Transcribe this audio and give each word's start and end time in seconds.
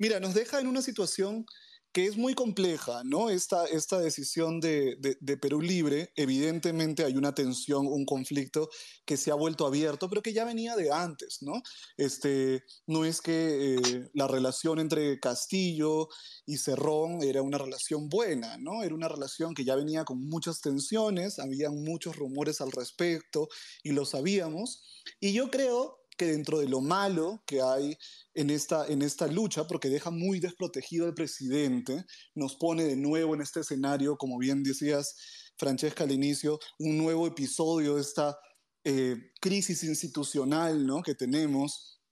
Mira, 0.00 0.18
nos 0.18 0.32
deja 0.32 0.58
en 0.58 0.66
una 0.66 0.80
situación 0.80 1.44
que 1.92 2.06
es 2.06 2.16
muy 2.16 2.32
compleja, 2.32 3.02
¿no? 3.04 3.28
Esta, 3.28 3.66
esta 3.66 3.98
decisión 3.98 4.60
de, 4.60 4.96
Perú 5.42 5.60
Libre, 5.60 6.10
evidentemente 6.16 7.04
hay 7.04 7.18
una 7.18 7.34
tensión, 7.34 7.86
un 7.86 8.06
conflicto 8.06 8.70
que 9.04 9.18
se 9.18 9.30
ha 9.30 9.34
vuelto 9.34 9.66
abierto, 9.66 10.08
pero 10.08 10.22
que 10.22 10.32
ya 10.32 10.46
venía 10.46 10.74
de 10.74 10.90
antes, 10.90 11.42
¿no? 11.42 11.60
Este, 11.98 12.62
no 12.86 13.04
es 13.04 13.20
que 13.20 13.74
eh, 13.74 14.10
la 14.14 14.26
relación 14.26 14.78
entre 14.78 15.20
Castillo 15.20 16.08
y 16.46 16.56
Cerrón 16.56 17.22
era 17.22 17.42
una 17.42 17.58
relación 17.58 18.08
buena, 18.08 18.56
¿no? 18.56 18.82
Era 18.82 18.94
una 18.94 19.08
relación 19.08 19.52
que 19.52 19.66
ya 19.66 19.76
venía 19.76 20.06
con 20.06 20.18
muchas 20.26 20.62
tensiones, 20.62 21.38
había 21.38 21.70
muchos 21.70 22.16
rumores 22.16 22.62
al 22.62 22.72
respecto 22.72 23.48
y 23.82 23.90
lo 23.90 24.06
sabíamos. 24.06 24.82
Y 25.20 25.34
yo 25.34 25.50
creo 25.50 25.99
que 26.20 26.26
dentro 26.26 26.58
de 26.58 26.68
lo 26.68 26.82
malo 26.82 27.42
que 27.46 27.62
hay 27.62 27.96
en 28.34 28.50
esta, 28.50 28.86
en 28.86 29.00
esta 29.00 29.26
lucha, 29.26 29.66
porque 29.66 29.88
deja 29.88 30.10
muy 30.10 30.38
desprotegido 30.38 31.06
al 31.06 31.14
presidente, 31.14 32.04
nos 32.34 32.56
pone 32.56 32.84
de 32.84 32.94
nuevo 32.94 33.34
en 33.34 33.40
este 33.40 33.60
escenario, 33.60 34.18
como 34.18 34.36
bien 34.36 34.62
decías, 34.62 35.16
Francesca, 35.56 36.04
al 36.04 36.12
inicio, 36.12 36.60
un 36.78 36.98
nuevo 36.98 37.26
episodio 37.26 37.94
de 37.94 38.02
esta 38.02 38.38
eh, 38.84 39.16
crisis 39.40 39.82
institucional 39.82 40.86
¿no? 40.86 41.02
que 41.02 41.14
tenemos, 41.14 42.02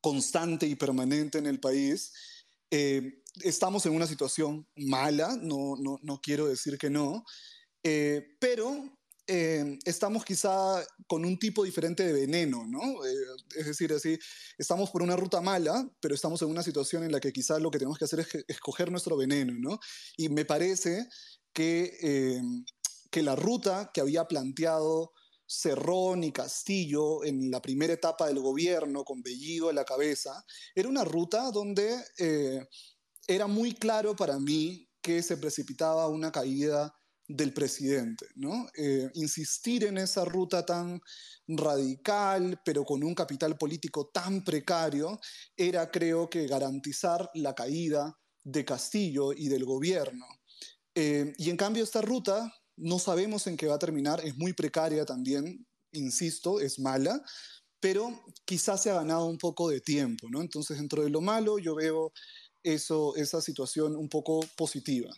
constante 0.00 0.66
y 0.66 0.74
permanente 0.74 1.36
en 1.36 1.46
el 1.46 1.60
país. 1.60 2.14
Eh, 2.70 3.22
estamos 3.42 3.84
en 3.84 3.94
una 3.94 4.06
situación 4.06 4.66
mala, 4.76 5.36
no, 5.42 5.76
no, 5.78 5.98
no 6.00 6.20
quiero 6.22 6.48
decir 6.48 6.78
que 6.78 6.88
no, 6.88 7.22
eh, 7.82 8.34
pero 8.40 8.97
eh, 9.30 9.78
estamos 9.84 10.24
quizá 10.24 10.82
con 11.06 11.26
un 11.26 11.38
tipo 11.38 11.62
diferente 11.62 12.02
de 12.02 12.14
veneno, 12.14 12.66
¿no? 12.66 12.80
Eh, 13.04 13.14
es 13.56 13.66
decir, 13.66 13.92
así, 13.92 14.18
estamos 14.56 14.88
por 14.90 15.02
una 15.02 15.16
ruta 15.16 15.42
mala, 15.42 15.86
pero 16.00 16.14
estamos 16.14 16.40
en 16.40 16.48
una 16.48 16.62
situación 16.62 17.04
en 17.04 17.12
la 17.12 17.20
que 17.20 17.30
quizá 17.30 17.58
lo 17.58 17.70
que 17.70 17.78
tenemos 17.78 17.98
que 17.98 18.06
hacer 18.06 18.20
es 18.20 18.28
escoger 18.48 18.90
nuestro 18.90 19.18
veneno, 19.18 19.52
¿no? 19.58 19.78
Y 20.16 20.30
me 20.30 20.46
parece 20.46 21.06
que, 21.52 21.98
eh, 22.00 22.40
que 23.10 23.22
la 23.22 23.36
ruta 23.36 23.90
que 23.92 24.00
había 24.00 24.24
planteado 24.24 25.12
Cerrón 25.46 26.24
y 26.24 26.32
Castillo 26.32 27.22
en 27.22 27.50
la 27.50 27.60
primera 27.60 27.92
etapa 27.92 28.28
del 28.28 28.40
gobierno, 28.40 29.04
con 29.04 29.22
Bellido 29.22 29.68
a 29.68 29.74
la 29.74 29.84
cabeza, 29.84 30.42
era 30.74 30.88
una 30.88 31.04
ruta 31.04 31.50
donde 31.50 32.02
era 33.26 33.46
muy 33.46 33.74
claro 33.74 34.16
para 34.16 34.38
mí 34.38 34.88
que 35.02 35.22
se 35.22 35.36
precipitaba 35.36 36.08
una 36.08 36.32
caída 36.32 36.97
del 37.28 37.52
presidente, 37.52 38.26
¿no? 38.36 38.66
Eh, 38.74 39.10
insistir 39.14 39.84
en 39.84 39.98
esa 39.98 40.24
ruta 40.24 40.64
tan 40.64 40.98
radical, 41.46 42.60
pero 42.64 42.84
con 42.84 43.04
un 43.04 43.14
capital 43.14 43.58
político 43.58 44.08
tan 44.08 44.42
precario, 44.42 45.20
era, 45.54 45.90
creo 45.90 46.30
que, 46.30 46.46
garantizar 46.46 47.30
la 47.34 47.54
caída 47.54 48.18
de 48.42 48.64
Castillo 48.64 49.34
y 49.34 49.48
del 49.48 49.66
gobierno. 49.66 50.26
Eh, 50.94 51.34
y 51.36 51.50
en 51.50 51.58
cambio, 51.58 51.84
esta 51.84 52.00
ruta 52.00 52.50
no 52.76 52.98
sabemos 52.98 53.46
en 53.46 53.58
qué 53.58 53.66
va 53.66 53.74
a 53.74 53.78
terminar, 53.78 54.24
es 54.24 54.36
muy 54.36 54.54
precaria 54.54 55.04
también, 55.04 55.66
insisto, 55.92 56.60
es 56.60 56.78
mala, 56.78 57.22
pero 57.78 58.24
quizás 58.46 58.82
se 58.82 58.90
ha 58.90 58.94
ganado 58.94 59.26
un 59.26 59.38
poco 59.38 59.68
de 59.68 59.80
tiempo, 59.80 60.28
¿no? 60.30 60.40
Entonces, 60.40 60.78
dentro 60.78 61.02
de 61.02 61.10
lo 61.10 61.20
malo, 61.20 61.58
yo 61.58 61.74
veo 61.74 62.12
esa 62.62 63.40
situación 63.40 63.96
un 63.96 64.08
poco 64.08 64.40
positiva. 64.56 65.10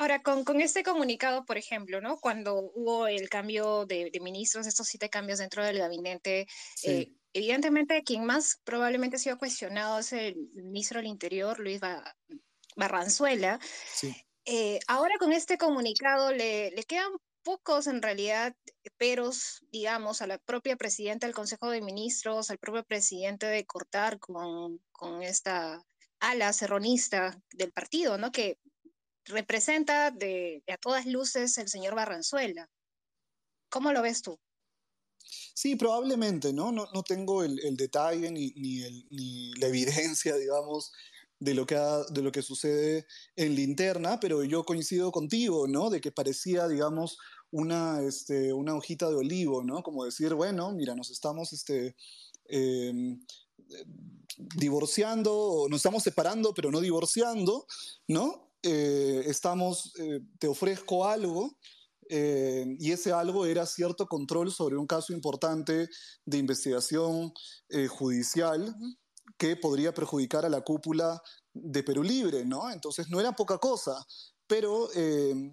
Ahora, 0.00 0.22
con, 0.22 0.44
con, 0.44 0.60
este 0.60 0.84
comunicado, 0.84 1.44
por 1.44 1.58
ejemplo, 1.58 2.00
¿no? 2.00 2.20
Cuando 2.20 2.70
hubo 2.72 3.08
el 3.08 3.28
cambio 3.28 3.84
de, 3.84 4.12
ministros, 4.22 4.68
estos 4.68 4.86
siete 4.86 5.10
cambios 5.10 5.40
dentro 5.40 5.64
del 5.64 5.78
gabinete, 5.78 6.46
eh, 6.84 7.12
evidentemente 7.32 8.04
quien 8.04 8.24
más 8.24 8.60
probablemente 8.62 9.16
ha 9.16 9.18
sido 9.18 9.38
cuestionado 9.38 9.98
es 9.98 10.12
el 10.12 10.36
ministro 10.54 11.00
del 11.00 11.08
Interior, 11.08 11.58
Luis 11.58 11.80
Barranzuela. 12.76 13.58
Eh, 14.44 14.78
ahora 14.86 15.14
con 15.18 15.32
este 15.32 15.58
comunicado 15.58 16.32
le, 16.32 16.70
le 16.70 16.84
quedan 16.84 17.10
pocos 17.42 17.88
en 17.88 18.00
realidad 18.00 18.54
peros, 18.98 19.64
digamos, 19.72 20.22
a 20.22 20.28
la 20.28 20.38
propia 20.38 20.76
presidenta 20.76 21.26
del 21.26 21.34
Consejo 21.34 21.70
de 21.70 21.82
Ministros, 21.82 22.52
al 22.52 22.58
propio 22.58 22.84
presidente 22.84 23.46
de 23.46 23.66
cortar 23.66 24.20
con, 24.20 24.80
con 24.92 25.24
esta 25.24 25.84
ala 26.20 26.52
serronista 26.52 27.42
del 27.52 27.72
partido, 27.72 28.16
¿no? 28.16 28.30
Que 28.30 28.58
representa 29.28 30.10
de, 30.10 30.62
a 30.68 30.76
todas 30.76 31.06
luces 31.06 31.56
el 31.58 31.68
señor 31.68 31.94
Barranzuela. 31.94 32.68
¿Cómo 33.70 33.92
lo 33.92 34.02
ves 34.02 34.22
tú? 34.22 34.38
Sí, 35.54 35.76
probablemente, 35.76 36.52
¿no? 36.52 36.72
No, 36.72 37.02
tengo 37.02 37.44
el, 37.44 37.76
detalle 37.76 38.30
ni, 38.30 38.52
ni, 38.52 39.52
la 39.54 39.66
evidencia, 39.66 40.36
digamos, 40.36 40.92
de 41.38 41.54
lo, 41.54 41.66
que 41.66 41.76
de 42.10 42.22
lo 42.22 42.32
que 42.32 42.42
sucede 42.42 43.06
en 43.36 43.54
linterna, 43.54 44.18
pero 44.20 44.42
yo 44.44 44.64
coincido 44.64 45.12
contigo, 45.12 45.68
¿no? 45.68 45.90
De 45.90 46.00
que 46.00 46.12
parecía, 46.12 46.66
digamos, 46.66 47.18
una, 47.50 48.02
este, 48.02 48.52
una 48.52 48.74
hojita 48.74 49.08
de 49.08 49.16
olivo, 49.16 49.62
¿no? 49.62 49.82
Como 49.82 50.04
decir, 50.04 50.34
bueno, 50.34 50.72
mira, 50.72 50.94
nos 50.94 51.10
estamos 51.10 51.52
este, 51.52 51.96
em, 52.46 53.20
divorciando, 54.56 55.66
nos 55.68 55.78
estamos 55.78 56.02
separando, 56.02 56.54
pero 56.54 56.70
no 56.70 56.80
divorciando, 56.80 57.66
¿no? 58.06 58.47
Eh, 58.62 59.22
estamos, 59.26 59.92
eh, 59.98 60.20
te 60.38 60.48
ofrezco 60.48 61.06
algo, 61.06 61.58
eh, 62.10 62.64
y 62.78 62.90
ese 62.90 63.12
algo 63.12 63.46
era 63.46 63.66
cierto 63.66 64.06
control 64.06 64.50
sobre 64.50 64.76
un 64.76 64.86
caso 64.86 65.12
importante 65.12 65.88
de 66.24 66.38
investigación 66.38 67.32
judicial 67.90 68.74
que 69.36 69.56
podría 69.56 69.92
perjudicar 69.92 70.46
a 70.46 70.48
la 70.48 70.62
cúpula 70.62 71.22
de 71.52 71.82
Perú 71.82 72.02
Libre, 72.02 72.46
¿no? 72.46 72.70
Entonces 72.70 73.08
no 73.10 73.20
era 73.20 73.32
poca 73.32 73.58
cosa, 73.58 74.06
pero 74.46 74.88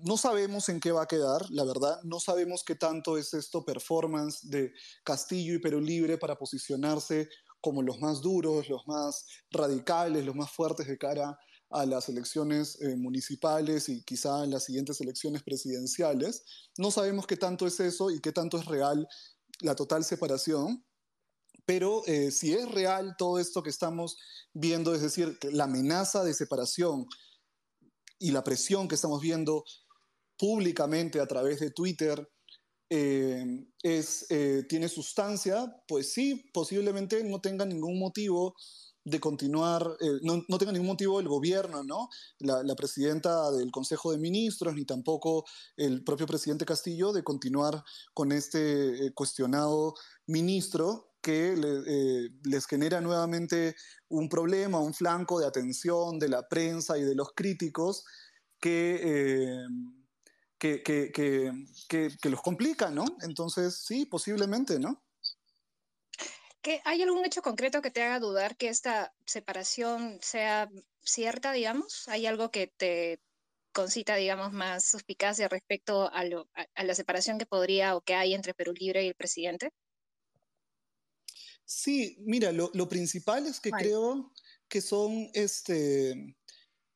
no 0.06 0.16
sabemos 0.16 0.70
en 0.70 0.80
qué 0.80 0.94
va 0.94 1.04
a 1.04 1.08
quedar, 1.08 1.46
la 1.50 1.66
verdad, 1.66 2.00
no 2.04 2.22
sabemos 2.22 2.64
qué 2.64 2.76
tanto 2.76 3.18
es 3.18 3.34
esto 3.34 3.66
performance 3.66 4.50
de 4.50 4.72
Castillo 5.04 5.56
y 5.56 5.60
Perú 5.60 5.82
Libre 5.82 6.18
para 6.18 6.38
posicionarse 6.38 7.28
como 7.60 7.82
los 7.82 8.00
más 8.00 8.22
duros, 8.22 8.70
los 8.70 8.88
más 8.88 9.26
radicales, 9.52 10.24
los 10.24 10.36
más 10.36 10.52
fuertes 10.52 10.88
de 10.88 10.98
cara 10.98 11.30
a 11.30 11.38
las 11.70 12.10
elecciones 12.10 12.80
eh, 12.82 12.96
municipales 12.96 13.90
y 13.90 14.04
quizá 14.04 14.44
en 14.44 14.52
las 14.52 14.66
siguientes 14.66 15.02
elecciones 15.02 15.44
presidenciales. 15.44 16.44
No 16.78 16.92
sabemos 16.92 17.28
qué 17.28 17.38
tanto 17.38 17.68
es 17.68 17.80
eso 17.80 18.12
y 18.12 18.22
qué 18.22 18.32
tanto 18.32 18.58
es 18.58 18.66
real 18.66 19.08
la 19.62 19.76
total 19.76 20.04
separación, 20.04 20.86
pero 21.66 22.04
eh, 22.06 22.32
si 22.32 22.54
es 22.54 22.70
real 22.72 23.16
todo 23.18 23.40
esto 23.40 23.64
que 23.64 23.70
estamos 23.70 24.18
viendo, 24.54 24.94
es 24.94 25.02
decir, 25.02 25.38
la 25.52 25.64
amenaza 25.64 26.24
de 26.24 26.34
separación 26.34 27.06
y 28.20 28.32
la 28.32 28.44
presión 28.44 28.88
que 28.88 28.96
estamos 28.96 29.22
viendo 29.22 29.64
públicamente 30.38 31.20
a 31.20 31.28
través 31.28 31.60
de 31.60 31.72
Twitter, 31.72 32.30
eh, 32.90 33.44
es, 33.82 34.28
tiene 34.70 34.88
sustancia, 34.90 35.74
pues 35.88 36.14
sí, 36.14 36.50
posiblemente 36.54 37.24
no 37.24 37.42
tenga 37.42 37.66
ningún 37.66 37.98
motivo 37.98 38.56
de 39.06 39.20
continuar, 39.20 39.98
eh, 40.02 40.20
no, 40.24 40.44
no, 40.48 40.58
tenga 40.58 40.72
ningún 40.72 40.88
motivo 40.88 41.20
el 41.20 41.28
gobierno, 41.28 41.84
¿no? 41.84 42.10
La, 42.40 42.76
presidenta 42.76 43.52
del 43.52 43.72
Consejo 43.72 44.12
de 44.12 44.18
Ministros, 44.18 44.74
ni 44.74 44.84
tampoco 44.84 45.46
el 45.78 46.04
propio 46.04 46.26
presidente 46.26 46.66
Castillo, 46.66 47.14
de 47.14 47.24
continuar 47.24 47.84
con 48.16 48.32
este 48.32 49.06
eh, 49.06 49.14
cuestionado 49.14 49.94
ministro 50.26 51.14
que 51.22 51.54
eh, 51.56 52.30
les 52.44 52.66
genera 52.66 53.00
nuevamente 53.00 53.76
un 54.10 54.28
problema, 54.28 54.80
un 54.80 54.94
flanco 54.94 55.40
de 55.40 55.46
atención 55.46 56.18
de 56.18 56.30
la 56.30 56.48
prensa 56.48 56.98
y 56.98 57.04
de 57.04 57.16
los 57.16 57.30
críticos 57.36 58.06
que, 58.60 59.68
que, 60.58 60.82
que, 60.84 61.52
que 62.22 62.30
los 62.30 62.42
complica, 62.42 62.90
¿no? 62.90 63.06
Entonces, 63.22 63.84
sí, 63.86 64.06
posiblemente, 64.08 64.80
¿no? 64.80 65.05
¿Hay 66.84 67.02
algún 67.02 67.26
hecho 67.26 67.42
concreto 67.42 67.82
que 67.82 67.92
te 67.92 68.02
haga 68.02 68.20
dudar 68.20 68.58
que 68.58 68.70
esta 68.70 69.14
separación 69.26 70.20
sea 70.22 70.70
cierta, 71.02 71.52
digamos? 71.52 72.08
¿Hay 72.08 72.26
algo 72.26 72.52
que 72.52 72.68
te 72.68 73.20
concita, 73.72 74.16
digamos, 74.16 74.54
más 74.54 74.86
suspicacia 74.86 75.48
respecto 75.48 76.10
a, 76.12 76.24
la 76.24 76.96
separación 76.96 77.38
que 77.38 77.46
podría 77.46 77.96
o 77.96 78.02
que 78.02 78.16
hay 78.16 78.34
entre 78.34 78.54
Perú 78.54 78.74
Libre 78.74 79.04
y 79.04 79.10
el 79.10 79.16
presidente? 79.16 79.72
Sí, 81.66 82.18
mira, 82.22 82.52
lo, 82.52 82.88
principal 82.88 83.46
es 83.48 83.60
que 83.60 83.72
creo 83.72 84.32
que 84.68 84.82
son, 84.82 85.30
este, 85.34 86.38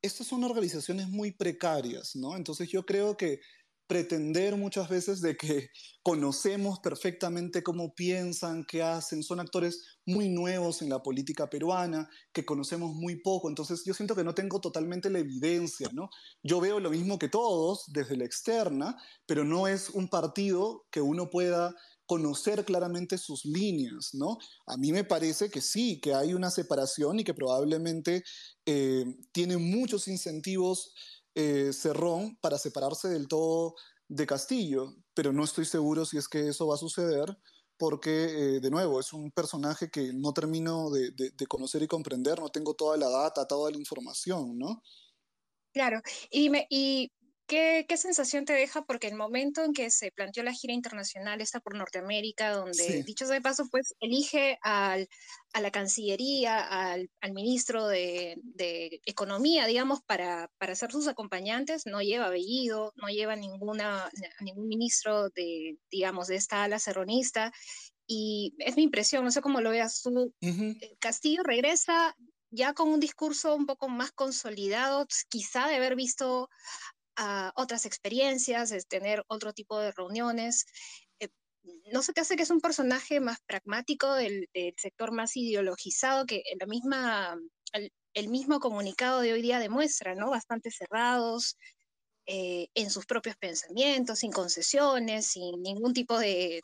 estas 0.01 0.27
son 0.27 0.43
organizaciones 0.43 1.09
muy 1.09 1.31
precarias, 1.31 2.15
¿no? 2.15 2.37
Entonces 2.37 2.69
yo 2.69 2.85
creo 2.85 3.17
que 3.17 3.41
pretender 3.89 4.55
muchas 4.55 4.87
veces 4.87 5.19
de 5.19 5.35
que 5.35 5.71
conocemos 6.03 6.79
perfectamente 6.79 7.63
cómo 7.63 7.95
piensan, 7.95 8.63
qué 8.63 8.83
hacen. 8.83 9.23
Son 9.23 9.39
actores 9.39 9.83
muy 10.05 10.29
nuevos 10.29 10.83
en 10.83 10.89
la 10.89 11.01
política 11.01 11.49
peruana, 11.49 12.07
que 12.31 12.45
conocemos 12.45 12.93
muy 12.93 13.19
poco. 13.19 13.49
Entonces 13.49 13.81
yo 13.83 13.95
siento 13.95 14.15
que 14.15 14.23
no 14.23 14.35
tengo 14.35 14.61
totalmente 14.61 15.09
la 15.09 15.17
evidencia, 15.17 15.89
¿no? 15.91 16.11
Yo 16.43 16.61
veo 16.61 16.79
lo 16.79 16.91
mismo 16.91 17.17
que 17.17 17.29
todos 17.29 17.85
desde 17.87 18.15
la 18.15 18.25
externa, 18.25 18.95
pero 19.25 19.43
no 19.43 19.67
es 19.67 19.89
un 19.89 20.07
partido 20.07 20.85
que 20.91 21.01
uno 21.01 21.31
pueda 21.31 21.73
conocer 22.05 22.65
claramente 22.65 23.17
sus 23.17 23.43
líneas, 23.43 24.11
¿no? 24.13 24.37
A 24.67 24.77
mí 24.77 24.91
me 24.91 25.03
parece 25.03 25.49
que 25.49 25.61
sí, 25.61 25.99
que 25.99 26.13
hay 26.13 26.35
una 26.35 26.51
separación 26.51 27.19
y 27.19 27.23
que 27.23 27.33
probablemente 27.33 28.23
eh, 28.67 29.05
tiene 29.31 29.57
muchos 29.57 30.07
incentivos 30.07 30.93
eh, 31.39 31.71
Cerrón 31.71 32.37
para 32.41 32.57
separarse 32.57 33.07
del 33.07 33.29
todo 33.29 33.75
de 34.09 34.25
Castillo, 34.25 34.95
pero 35.13 35.31
no 35.31 35.45
estoy 35.45 35.63
seguro 35.63 36.03
si 36.05 36.17
es 36.17 36.27
que 36.27 36.49
eso 36.49 36.67
va 36.67 36.75
a 36.75 36.77
suceder 36.77 37.37
porque, 37.77 38.25
eh, 38.25 38.59
de 38.59 38.69
nuevo, 38.69 38.99
es 38.99 39.13
un 39.13 39.31
personaje 39.31 39.89
que 39.89 40.11
no 40.11 40.33
termino 40.33 40.89
de, 40.89 41.31
conocer 41.47 41.81
y 41.81 41.87
comprender, 41.87 42.37
no 42.37 42.49
tengo 42.49 42.73
toda 42.73 42.97
la 42.97 43.07
data, 43.07 43.47
toda 43.47 43.71
la 43.71 43.77
información, 43.77 44.59
¿no? 44.59 44.83
Claro, 45.71 46.01
y, 46.29 46.49
me, 46.49 46.67
y 46.69 47.09
¿Qué, 47.49 47.97
sensación 47.97 48.45
te 48.45 48.53
deja? 48.53 48.83
Porque 48.83 49.07
el 49.07 49.15
momento 49.15 49.63
en 49.63 49.73
que 49.73 49.89
se 49.89 50.11
planteó 50.11 50.43
la 50.43 50.53
gira 50.53 50.71
internacional 50.71 51.41
está 51.41 51.59
por 51.59 51.75
Norteamérica, 51.75 52.51
donde, 52.51 53.01
dicho 53.01 53.25
sea 53.25 53.33
de 53.33 53.41
paso, 53.41 53.67
pues 53.71 53.95
elige 53.99 54.59
a 54.61 54.99
la 55.59 55.71
Cancillería, 55.71 56.59
al, 56.59 57.09
ministro 57.33 57.87
de, 57.87 58.37
Economía, 59.03 59.65
digamos, 59.65 60.03
para, 60.03 60.51
para 60.59 60.75
ser 60.75 60.91
sus 60.91 61.07
acompañantes, 61.07 61.87
no 61.87 62.03
lleva 62.03 62.27
apellido, 62.27 62.93
no 62.97 63.07
lleva 63.07 63.35
ninguna, 63.35 64.11
ningún 64.41 64.67
ministro 64.67 65.29
de, 65.29 65.79
digamos, 65.89 66.27
de 66.27 66.35
esta 66.35 66.63
ala 66.63 66.77
serronista, 66.77 67.51
y 68.05 68.53
es 68.59 68.75
mi 68.75 68.83
impresión, 68.83 69.23
no 69.23 69.31
sé 69.31 69.41
cómo 69.41 69.59
lo 69.59 69.71
veas 69.71 70.03
tú, 70.03 70.31
eh, 70.41 70.97
Castillo 70.99 71.41
regresa 71.41 72.15
ya 72.51 72.73
con 72.73 72.89
un 72.89 72.99
discurso 72.99 73.55
un 73.55 73.65
poco 73.65 73.89
más 73.89 74.11
consolidado, 74.11 75.07
quizá 75.29 75.67
de 75.67 75.75
haber 75.77 75.95
visto 75.95 76.49
otras 77.55 77.85
experiencias, 77.85 78.71
es 78.71 78.87
tener 78.87 79.23
otro 79.27 79.53
tipo 79.53 79.79
de 79.79 79.91
reuniones. 79.91 80.65
Eh, 81.19 81.29
¿No 81.91 82.01
se 82.01 82.13
te 82.13 82.21
hace 82.21 82.35
que 82.35 82.43
es 82.43 82.49
un 82.49 82.61
personaje 82.61 83.19
más 83.19 83.39
pragmático 83.45 84.13
del, 84.13 84.47
sector 84.77 85.11
más 85.11 85.35
ideologizado 85.35 86.25
que 86.25 86.43
la 86.59 86.65
misma, 86.65 87.37
el, 88.13 88.29
mismo 88.29 88.59
comunicado 88.59 89.21
de 89.21 89.33
hoy 89.33 89.41
día 89.41 89.59
demuestra, 89.59 90.15
¿no? 90.15 90.29
Bastante 90.29 90.71
cerrados 90.71 91.57
eh, 92.27 92.67
en 92.75 92.89
sus 92.89 93.05
propios 93.05 93.35
pensamientos, 93.37 94.19
sin 94.19 94.31
concesiones, 94.31 95.27
sin 95.27 95.61
ningún 95.61 95.93
tipo 95.93 96.19
de, 96.19 96.61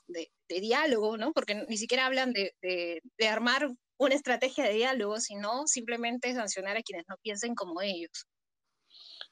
diálogo, 0.47 1.17
¿no? 1.17 1.33
Porque 1.33 1.65
ni 1.67 1.77
siquiera 1.77 2.05
hablan 2.05 2.33
de, 2.33 2.53
de 2.61 3.27
armar 3.27 3.69
una 3.97 4.15
estrategia 4.15 4.65
de 4.65 4.73
diálogo, 4.73 5.19
sino 5.19 5.67
simplemente 5.67 6.33
sancionar 6.33 6.77
a 6.77 6.83
quienes 6.83 7.05
no 7.07 7.15
piensen 7.21 7.55
como 7.55 7.81
ellos. 7.81 8.27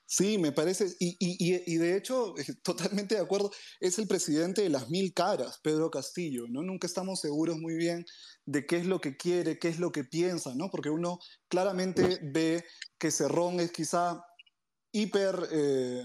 Sí, 0.05 0.37
me 0.37 0.51
parece, 0.51 0.87
y, 0.99 1.77
de 1.77 1.97
hecho, 1.97 2.35
totalmente 2.63 3.15
de 3.15 3.21
acuerdo, 3.21 3.51
es 3.79 3.97
el 3.97 4.07
presidente 4.07 4.61
de 4.61 4.69
las 4.69 4.89
mil 4.89 5.13
caras, 5.13 5.59
Pedro 5.63 5.89
Castillo, 5.89 6.45
¿no? 6.49 6.61
Nunca 6.61 6.87
estamos 6.87 7.21
seguros 7.21 7.57
muy 7.57 7.75
bien 7.75 8.05
de 8.45 8.65
qué 8.65 8.77
es 8.77 8.85
lo 8.85 8.99
que 8.99 9.17
quiere, 9.17 9.57
qué 9.59 9.69
es 9.69 9.79
lo 9.79 9.91
que 9.91 10.03
piensa, 10.03 10.53
¿no? 10.55 10.69
Porque 10.69 10.89
uno 10.89 11.19
claramente 11.47 12.19
ve 12.21 12.63
que 12.97 13.11
Cerrón 13.11 13.59
es 13.59 13.71
quizá 13.71 14.23
hiper... 14.91 15.47
Eh, 15.51 16.03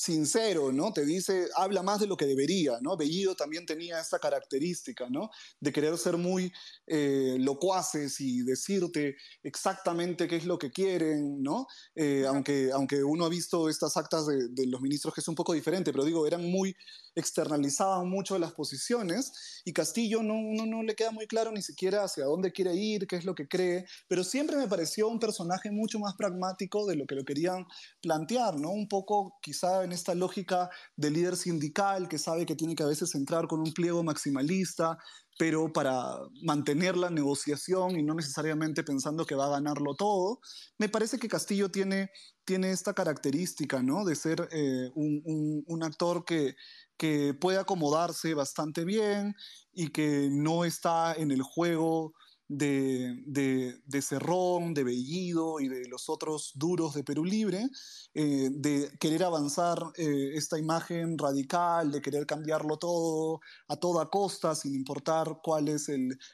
sincero, 0.00 0.72
¿no? 0.72 0.94
Te 0.94 1.04
dice, 1.04 1.50
habla 1.54 1.82
más 1.82 2.00
de 2.00 2.06
lo 2.06 2.16
que 2.16 2.24
debería, 2.24 2.78
¿no? 2.80 2.96
Bellido 2.96 3.34
también 3.34 3.66
tenía 3.66 4.00
esa 4.00 4.18
característica, 4.18 5.10
¿no? 5.10 5.28
De 5.60 5.70
querer 5.74 5.98
ser 5.98 6.16
muy 6.16 6.50
eh, 6.86 7.36
locuaces 7.38 8.18
y 8.18 8.40
decirte 8.40 9.16
exactamente 9.42 10.26
qué 10.26 10.36
es 10.36 10.46
lo 10.46 10.58
que 10.58 10.70
quieren, 10.70 11.42
¿no? 11.42 11.66
Eh, 11.94 12.24
aunque, 12.26 12.70
aunque 12.72 13.04
uno 13.04 13.26
ha 13.26 13.28
visto 13.28 13.68
estas 13.68 13.98
actas 13.98 14.26
de, 14.26 14.48
de, 14.48 14.66
los 14.68 14.80
ministros 14.80 15.12
que 15.12 15.20
es 15.20 15.28
un 15.28 15.34
poco 15.34 15.52
diferente, 15.52 15.92
pero 15.92 16.06
digo, 16.06 16.26
eran 16.26 16.50
muy, 16.50 16.74
externalizaban 17.14 18.08
mucho 18.08 18.38
las 18.38 18.52
posiciones 18.52 19.62
y 19.64 19.72
Castillo 19.72 20.22
no, 20.22 20.34
no, 20.40 20.66
no 20.66 20.82
le 20.82 20.94
queda 20.94 21.10
muy 21.10 21.26
claro 21.26 21.52
ni 21.52 21.62
siquiera 21.62 22.04
hacia 22.04 22.24
dónde 22.24 22.52
quiere 22.52 22.74
ir, 22.74 23.06
qué 23.06 23.16
es 23.16 23.24
lo 23.24 23.34
que 23.34 23.48
cree, 23.48 23.84
pero 24.08 24.24
siempre 24.24 24.56
me 24.56 24.68
pareció 24.68 25.08
un 25.08 25.18
personaje 25.18 25.70
mucho 25.70 25.98
más 25.98 26.14
pragmático 26.16 26.86
de 26.86 26.96
lo 26.96 27.06
que 27.06 27.14
lo 27.14 27.24
querían 27.24 27.66
plantear, 28.00 28.58
¿no? 28.58 28.70
Un 28.70 28.88
poco 28.88 29.38
quizá 29.42 29.84
en 29.84 29.92
esta 29.92 30.14
lógica 30.14 30.70
de 30.96 31.10
líder 31.10 31.36
sindical 31.36 32.08
que 32.08 32.18
sabe 32.18 32.46
que 32.46 32.56
tiene 32.56 32.74
que 32.74 32.82
a 32.82 32.86
veces 32.86 33.14
entrar 33.14 33.46
con 33.46 33.60
un 33.60 33.72
pliego 33.72 34.02
maximalista, 34.02 34.98
pero 35.38 35.72
para 35.72 36.18
mantener 36.42 36.96
la 36.96 37.10
negociación 37.10 37.98
y 37.98 38.02
no 38.02 38.14
necesariamente 38.14 38.82
pensando 38.82 39.24
que 39.24 39.34
va 39.34 39.46
a 39.46 39.50
ganarlo 39.50 39.94
todo. 39.94 40.40
Me 40.78 40.88
parece 40.88 41.18
que 41.18 41.28
Castillo 41.28 41.70
tiene, 41.70 42.10
tiene 42.44 42.70
esta 42.70 42.92
característica, 42.92 43.82
¿no? 43.82 44.04
De 44.04 44.16
ser 44.16 44.48
eh, 44.52 44.90
un, 44.94 45.64
un, 45.66 45.82
actor 45.82 46.24
que, 46.24 46.56
que 46.96 47.32
puede 47.32 47.58
acomodarse 47.58 48.34
bastante 48.34 48.84
bien 48.84 49.34
y 49.72 49.88
que 49.88 50.28
no 50.30 50.64
está 50.64 51.14
en 51.14 51.30
el 51.30 51.42
juego 51.42 52.12
de, 52.50 53.80
de, 53.86 54.02
Cerrón, 54.02 54.74
de 54.74 54.82
Bellido 54.82 55.60
y 55.60 55.68
de 55.68 55.86
los 55.88 56.08
otros 56.08 56.50
duros 56.56 56.94
de 56.94 57.04
Perú 57.04 57.24
Libre, 57.24 57.68
eh, 58.12 58.48
de 58.50 58.90
querer 58.98 59.22
avanzar 59.22 59.78
eh, 59.96 60.32
esta 60.34 60.58
imagen 60.58 61.16
radical, 61.16 61.92
de 61.92 62.02
querer 62.02 62.26
cambiarlo 62.26 62.76
todo 62.76 63.40
a 63.68 63.76
toda 63.76 64.10
costa, 64.10 64.56
sin 64.56 64.74
importar 64.74 65.38
cuál 65.44 65.68
es 65.68 65.88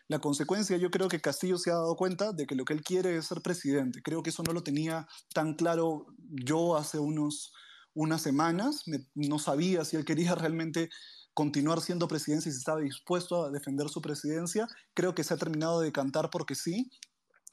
la 0.08 0.18
consecuencia. 0.18 0.78
Yo 0.78 0.90
creo 0.90 1.08
que 1.08 1.20
Castillo 1.20 1.58
se 1.58 1.70
ha 1.70 1.74
dado 1.74 1.96
cuenta 1.96 2.32
de 2.32 2.46
que 2.46 2.54
lo 2.54 2.64
que 2.64 2.72
él 2.72 2.82
quiere 2.82 3.18
es 3.18 3.26
ser 3.26 3.42
presidente. 3.42 4.00
Creo 4.02 4.22
que 4.22 4.30
eso 4.30 4.42
no 4.42 4.54
lo 4.54 4.62
tenía 4.62 5.06
tan 5.34 5.54
claro 5.54 6.06
yo 6.30 6.76
hace 6.76 6.98
unos, 6.98 7.52
unas 7.92 8.22
semanas. 8.22 8.84
no 9.14 9.38
sabía 9.38 9.84
si 9.84 9.96
él 9.96 10.06
quería 10.06 10.34
realmente 10.34 10.88
continuar 11.37 11.83
siendo 11.83 12.09
presidencia 12.09 12.49
y 12.49 12.53
si 12.53 12.59
estaba 12.59 12.81
dispuesto 12.81 13.44
a 13.44 13.50
defender 13.50 13.91
su 13.91 14.00
presidencia. 14.00 14.67
Creo 14.94 15.15
que 15.15 15.23
se 15.23 15.35
ha 15.35 15.37
terminado 15.37 15.83
de 15.83 15.93
cantar 15.93 16.31
porque 16.31 16.55
sí. 16.55 16.91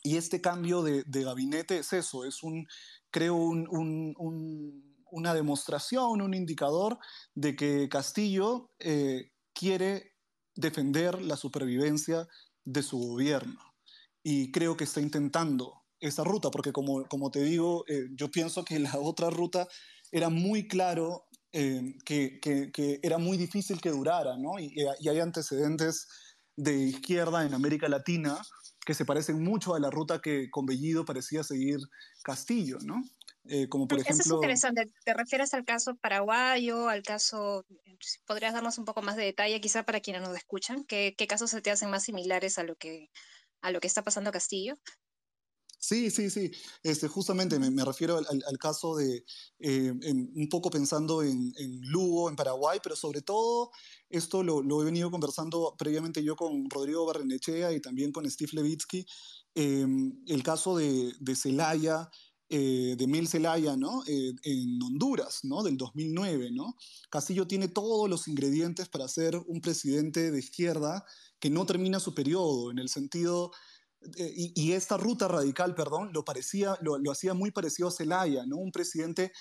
Y 0.02 0.16
este 0.16 0.40
cambio 0.40 0.84
de, 0.84 1.04
gabinete 1.06 1.80
es 1.80 1.92
eso, 1.92 2.24
es 2.24 2.44
un, 2.44 2.66
creo, 3.12 3.36
una 3.36 5.34
demostración, 5.34 6.22
un 6.22 6.34
indicador 6.34 6.98
de 7.36 7.58
que 7.58 7.90
Castillo 7.90 8.72
eh, 8.80 9.32
quiere 9.54 10.14
defender 10.56 11.22
la 11.22 11.36
supervivencia 11.36 12.26
de 12.64 12.84
su 12.84 12.98
gobierno. 12.98 13.60
Y 14.24 14.54
creo 14.54 14.78
que 14.78 14.86
está 14.86 15.02
intentando 15.02 15.84
esa 16.00 16.24
ruta, 16.24 16.52
porque 16.52 16.72
como, 16.72 17.04
como 17.10 17.32
te 17.32 17.44
digo, 17.44 17.84
eh, 17.90 18.08
yo 18.16 18.32
pienso 18.32 18.64
que 18.64 18.80
la 18.80 18.98
otra 18.98 19.30
ruta 19.30 19.68
era 20.10 20.30
muy 20.30 20.70
claro 20.70 21.26
eh, 21.54 21.96
que, 22.04 22.40
que, 22.42 23.00
era 23.04 23.20
muy 23.20 23.38
difícil 23.38 23.80
que 23.80 23.92
durara, 23.92 24.36
¿no? 24.38 24.60
Y, 24.60 24.74
y, 25.00 25.08
hay 25.08 25.20
antecedentes 25.20 26.08
de 26.56 26.76
izquierda 26.76 27.46
en 27.46 27.54
América 27.54 27.88
Latina 27.88 28.42
que 28.84 28.96
se 28.96 29.06
parecen 29.06 29.42
mucho 29.42 29.76
a 29.76 29.80
la 29.80 29.90
ruta 29.90 30.20
que 30.20 30.50
con 30.50 30.66
Bellido 30.66 31.06
parecía 31.06 31.44
seguir 31.44 31.78
Castillo, 32.24 32.80
¿no? 32.84 33.04
Eh, 33.46 33.68
como 33.70 33.88
por 33.88 34.00
ejemplo... 34.00 34.22
Eso 34.22 34.36
es 34.36 34.38
interesante. 34.38 34.92
¿Te 35.06 35.14
refieres 35.14 35.54
al 35.54 35.64
caso 35.64 35.96
paraguayo, 35.96 36.90
al 36.90 37.04
caso... 37.04 37.66
¿Podrías 38.26 38.54
darnos 38.54 38.78
un 38.78 38.86
poco 38.86 39.02
más 39.02 39.16
de 39.16 39.24
detalle 39.24 39.62
quizá 39.62 39.84
para 39.84 40.00
quienes 40.00 40.24
nos 40.24 40.36
escuchan? 40.36 40.84
¿Qué, 40.86 41.14
qué 41.18 41.28
casos 41.28 41.52
se 41.52 41.62
te 41.62 41.72
hacen 41.72 41.90
más 41.90 42.04
similares 42.04 42.58
a 42.58 42.64
lo 42.64 42.76
que, 42.76 43.10
a 43.62 43.72
lo 43.72 43.80
que 43.80 43.88
está 43.88 44.04
pasando 44.04 44.32
Castillo? 44.32 44.78
Sí, 45.84 46.10
sí, 46.12 46.30
sí. 46.30 46.50
Este, 46.82 47.10
justamente 47.10 47.60
me, 47.60 47.84
refiero 47.84 48.18
al, 48.18 48.58
caso 48.58 48.96
de, 48.96 49.26
eh, 49.60 49.92
un 49.92 50.48
poco 50.50 50.70
pensando 50.70 51.22
en, 51.24 51.52
Lugo, 51.82 52.30
en 52.30 52.38
Paraguay, 52.38 52.80
pero 52.82 52.96
sobre 52.96 53.22
todo 53.22 53.70
esto 54.10 54.44
lo, 54.44 54.82
he 54.82 54.86
venido 54.86 55.12
conversando 55.12 55.76
previamente 55.78 56.24
yo 56.24 56.38
con 56.38 56.70
Rodrigo 56.70 57.06
Barrenechea 57.06 57.74
y 57.74 57.82
también 57.82 58.14
con 58.14 58.30
Steve 58.32 58.52
Levitsky, 58.54 59.06
em, 59.56 60.24
el 60.28 60.42
caso 60.42 60.78
de, 60.78 61.14
Celaya, 61.36 62.10
eh, 62.48 62.96
de 62.98 63.08
Mel 63.08 63.28
Zelaya, 63.28 63.76
¿no? 63.76 64.04
Eh, 64.08 64.32
en 64.44 64.82
Honduras, 64.82 65.42
¿no? 65.44 65.64
Del 65.64 65.76
2009, 65.76 66.52
¿no? 66.54 66.78
Castillo 67.10 67.46
tiene 67.46 67.68
todos 67.68 68.10
los 68.10 68.30
ingredientes 68.30 68.88
para 68.88 69.10
ser 69.10 69.36
un 69.48 69.60
presidente 69.60 70.32
de 70.32 70.40
izquierda 70.40 71.04
que 71.42 71.50
no 71.50 71.66
termina 71.66 72.00
su 72.00 72.14
periodo, 72.14 72.72
en 72.72 72.80
el 72.80 72.88
sentido 72.88 73.52
eh, 74.18 74.52
y, 74.56 74.72
esta 74.74 74.98
ruta 74.98 75.28
radical, 75.28 75.76
perdón, 75.76 76.12
lo, 76.14 76.26
parecía, 76.26 76.78
lo, 76.82 77.12
hacía 77.12 77.34
muy 77.34 77.52
parecido 77.52 77.88
a 77.88 77.92
Zelaya, 77.92 78.46
¿no? 78.46 78.58
Un 78.58 78.72
presidente 78.72 79.32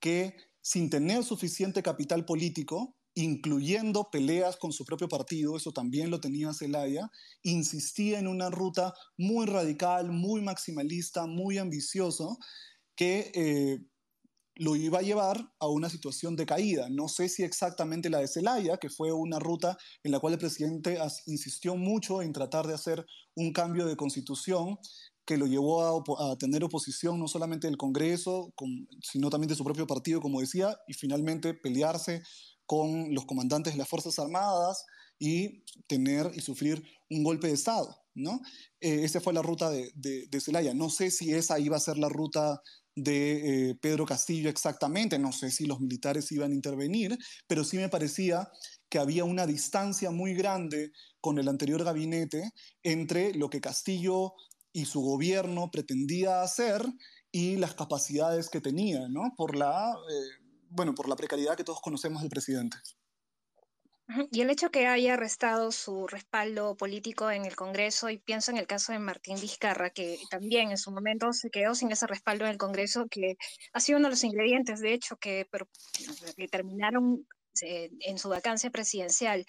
que 0.00 0.36
sin 0.60 0.90
tener 0.90 1.24
suficiente 1.24 1.82
capital 1.82 2.24
político, 2.24 2.96
incluyendo 3.14 4.10
peleas 4.10 4.56
con 4.56 4.72
su 4.72 4.84
propio 4.84 5.08
partido, 5.08 5.56
eso 5.56 5.72
también 5.72 6.10
lo 6.10 6.20
tenía 6.20 6.54
Zelaya, 6.54 7.10
insistía 7.42 8.18
en 8.18 8.26
una 8.26 8.48
ruta 8.48 8.94
muy 9.16 9.46
radical, 9.46 10.10
muy 10.10 10.40
maximalista, 10.40 11.26
muy 11.26 11.58
ambicioso, 11.58 12.38
que 12.94 13.30
eh, 13.34 13.80
lo 14.56 14.76
iba 14.76 14.98
a 14.98 15.02
llevar 15.02 15.52
a 15.58 15.68
una 15.68 15.88
situación 15.88 16.36
de 16.36 16.46
caída. 16.46 16.88
No 16.90 17.08
sé 17.08 17.28
si 17.28 17.42
exactamente 17.42 18.10
la 18.10 18.18
de 18.18 18.28
Celaya, 18.28 18.76
que 18.76 18.90
fue 18.90 19.12
una 19.12 19.38
ruta 19.38 19.78
en 20.02 20.12
la 20.12 20.20
cual 20.20 20.34
el 20.34 20.38
presidente 20.38 20.98
insistió 21.26 21.76
mucho 21.76 22.22
en 22.22 22.32
tratar 22.32 22.66
de 22.66 22.74
hacer 22.74 23.06
un 23.34 23.52
cambio 23.52 23.86
de 23.86 23.96
constitución 23.96 24.78
que 25.24 25.36
lo 25.36 25.46
llevó 25.46 26.02
a, 26.20 26.36
tener 26.36 26.64
oposición 26.64 27.18
no 27.18 27.28
solamente 27.28 27.68
del 27.68 27.76
Congreso, 27.76 28.52
sino 29.02 29.30
también 29.30 29.48
de 29.48 29.54
su 29.54 29.64
propio 29.64 29.86
partido, 29.86 30.20
como 30.20 30.40
decía, 30.40 30.76
y 30.88 30.94
finalmente 30.94 31.54
pelearse 31.54 32.22
con 32.66 33.14
los 33.14 33.24
comandantes 33.24 33.74
de 33.74 33.78
las 33.78 33.88
Fuerzas 33.88 34.18
Armadas 34.18 34.84
y 35.18 35.62
tener 35.86 36.32
y 36.34 36.40
sufrir 36.40 36.82
un 37.08 37.22
golpe 37.22 37.46
de 37.46 37.54
Estado. 37.54 37.96
¿no? 38.14 38.40
Eh, 38.80 39.04
esa 39.04 39.20
fue 39.20 39.32
la 39.32 39.42
ruta 39.42 39.70
de, 39.70 39.92
de, 39.94 40.40
Celaya. 40.40 40.74
No 40.74 40.90
sé 40.90 41.10
si 41.10 41.32
esa 41.32 41.58
iba 41.58 41.76
a 41.76 41.80
ser 41.80 41.98
la 41.98 42.08
ruta 42.08 42.60
de 42.94 43.70
eh, 43.70 43.74
Pedro 43.80 44.04
Castillo 44.04 44.50
exactamente, 44.50 45.18
no 45.18 45.32
sé 45.32 45.50
si 45.50 45.66
los 45.66 45.80
militares 45.80 46.30
iban 46.32 46.52
a 46.52 46.54
intervenir, 46.54 47.16
pero 47.46 47.64
sí 47.64 47.76
me 47.76 47.88
parecía 47.88 48.50
que 48.88 48.98
había 48.98 49.24
una 49.24 49.46
distancia 49.46 50.10
muy 50.10 50.34
grande 50.34 50.92
con 51.20 51.38
el 51.38 51.48
anterior 51.48 51.82
gabinete 51.84 52.50
entre 52.82 53.32
lo 53.34 53.48
que 53.48 53.60
Castillo 53.60 54.34
y 54.72 54.86
su 54.86 55.00
gobierno 55.00 55.70
pretendía 55.70 56.42
hacer 56.42 56.82
y 57.30 57.56
las 57.56 57.74
capacidades 57.74 58.50
que 58.50 58.60
tenía, 58.60 59.08
¿no? 59.08 59.32
Por 59.36 59.56
la, 59.56 59.90
eh, 60.10 60.44
bueno, 60.68 60.94
por 60.94 61.08
la 61.08 61.16
precariedad 61.16 61.56
que 61.56 61.64
todos 61.64 61.80
conocemos 61.80 62.20
del 62.20 62.30
presidente. 62.30 62.76
Y 64.30 64.40
el 64.40 64.50
hecho 64.50 64.70
que 64.70 64.86
haya 64.86 65.14
arrestado 65.14 65.72
su 65.72 66.06
respaldo 66.06 66.76
político 66.76 67.30
en 67.30 67.44
el 67.44 67.56
Congreso, 67.56 68.10
y 68.10 68.18
pienso 68.18 68.50
en 68.50 68.58
el 68.58 68.66
caso 68.66 68.92
de 68.92 68.98
Martín 68.98 69.40
Vizcarra, 69.40 69.90
que 69.90 70.18
también 70.30 70.70
en 70.70 70.78
su 70.78 70.90
momento 70.90 71.32
se 71.32 71.50
quedó 71.50 71.74
sin 71.74 71.90
ese 71.92 72.06
respaldo 72.06 72.44
en 72.44 72.50
el 72.52 72.58
Congreso, 72.58 73.06
que 73.10 73.36
ha 73.72 73.80
sido 73.80 73.98
uno 73.98 74.08
de 74.08 74.12
los 74.12 74.24
ingredientes, 74.24 74.80
de 74.80 74.94
hecho, 74.94 75.16
que, 75.16 75.46
que 76.36 76.48
terminaron 76.48 77.26
eh, 77.62 77.90
en 78.00 78.18
su 78.18 78.28
vacancia 78.28 78.70
presidencial. 78.70 79.44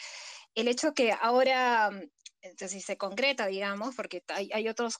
El 0.55 0.67
hecho 0.67 0.93
que 0.93 1.11
ahora, 1.11 1.89
si 2.57 2.81
se 2.81 2.97
concreta, 2.97 3.47
digamos, 3.47 3.95
porque 3.95 4.23
hay, 4.27 4.49
hay 4.53 4.67
otros 4.69 4.97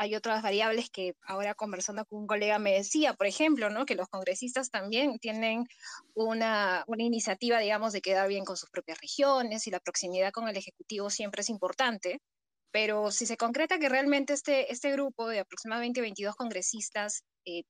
hay 0.00 0.14
otras 0.14 0.42
variables 0.42 0.88
que 0.88 1.12
ahora 1.26 1.54
conversando 1.54 2.06
con 2.06 2.20
un 2.20 2.26
colega 2.26 2.58
me 2.58 2.72
decía, 2.72 3.12
por 3.12 3.26
ejemplo, 3.26 3.68
¿no? 3.68 3.84
que 3.84 3.94
los 3.94 4.08
congresistas 4.08 4.70
también 4.70 5.18
tienen 5.18 5.66
una, 6.14 6.84
una, 6.86 7.04
iniciativa, 7.04 7.58
digamos, 7.58 7.92
de 7.92 8.00
quedar 8.00 8.26
bien 8.26 8.46
con 8.46 8.56
sus 8.56 8.70
propias 8.70 8.98
regiones 8.98 9.66
y 9.66 9.70
la 9.70 9.78
proximidad 9.78 10.32
con 10.32 10.48
el 10.48 10.56
Ejecutivo 10.56 11.10
siempre 11.10 11.42
es 11.42 11.50
importante, 11.50 12.22
pero 12.72 13.10
si 13.10 13.26
se 13.26 13.36
concreta 13.36 13.78
que 13.78 13.90
realmente 13.90 14.32
este, 14.32 14.72
este 14.72 14.90
grupo 14.92 15.28
de 15.28 15.40
aproximadamente 15.40 16.00
22 16.00 16.34
congresistas 16.34 17.22
eh, 17.44 17.64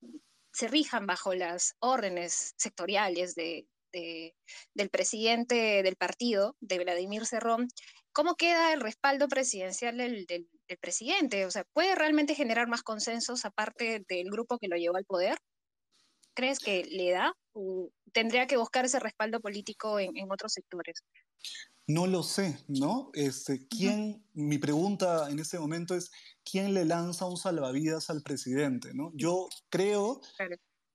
se 0.52 0.68
rijan 0.68 1.08
bajo 1.08 1.34
las 1.34 1.74
órdenes 1.80 2.54
sectoriales 2.56 3.34
de, 3.34 3.66
del 3.92 4.88
presidente 4.88 5.82
del 5.82 5.96
partido, 5.96 6.54
de 6.60 6.78
Vladimir 6.78 7.26
Cerrón, 7.26 7.66
¿cómo 8.12 8.36
queda 8.36 8.72
el 8.72 8.80
respaldo 8.80 9.26
presidencial 9.26 9.96
del, 9.96 10.26
del 10.26 10.48
el 10.70 10.78
presidente? 10.78 11.44
O 11.46 11.50
sea, 11.50 11.64
¿puede 11.72 11.94
realmente 11.94 12.34
generar 12.34 12.68
más 12.68 12.82
consensos 12.82 13.44
aparte 13.44 14.04
del 14.08 14.30
grupo 14.30 14.58
que 14.58 14.68
lo 14.68 14.76
llevó 14.76 14.96
al 14.96 15.04
poder? 15.04 15.36
¿Crees 16.34 16.60
que 16.60 16.84
le 16.84 17.10
da 17.10 17.34
o 17.52 17.90
tendría 18.12 18.46
que 18.46 18.56
buscar 18.56 18.84
ese 18.84 19.00
respaldo 19.00 19.40
político 19.40 19.98
en, 19.98 20.30
otros 20.30 20.52
sectores? 20.52 21.02
No 21.86 22.06
lo 22.06 22.22
sé, 22.22 22.58
¿no? 22.68 23.10
Este, 23.14 23.66
¿quién, 23.66 24.24
Mi 24.32 24.58
pregunta 24.58 25.28
en 25.28 25.40
ese 25.40 25.58
momento 25.58 25.96
es, 25.96 26.12
¿quién 26.44 26.72
le 26.72 26.84
lanza 26.84 27.26
un 27.26 27.36
salvavidas 27.36 28.10
al 28.10 28.22
presidente? 28.22 28.94
¿no? 28.94 29.10
Yo 29.14 29.48
creo 29.70 30.20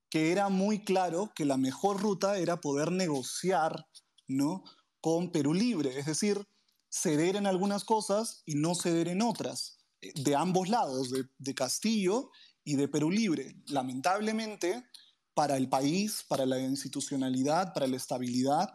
que 0.10 0.32
era 0.32 0.48
muy 0.48 0.84
claro 0.84 1.34
que 1.36 1.44
la 1.44 1.58
mejor 1.58 2.02
ruta 2.02 2.38
era 2.38 2.62
poder 2.62 2.92
negociar 2.92 3.86
¿no? 4.28 4.64
con 5.02 5.32
Perú 5.32 5.54
Libre, 5.54 6.00
es 6.00 6.06
decir, 6.06 6.48
ceder 6.96 7.36
en 7.36 7.46
algunas 7.46 7.84
cosas 7.84 8.42
y 8.46 8.56
no 8.56 8.74
ceder 8.74 9.10
en 9.10 9.22
otras, 9.22 9.80
eh, 10.02 10.14
de 10.16 10.36
ambos 10.36 10.70
lados, 10.70 11.12
de, 11.12 11.54
Castillo 11.54 12.30
y 12.64 12.76
de 12.76 12.88
Perú 12.88 13.12
Libre. 13.12 13.56
Lamentablemente, 13.68 14.86
para 15.34 15.58
el 15.58 15.68
país, 15.68 16.24
para 16.28 16.46
la 16.46 16.60
institucionalidad, 16.60 17.74
para 17.74 17.88
la 17.88 17.98
estabilidad, 17.98 18.70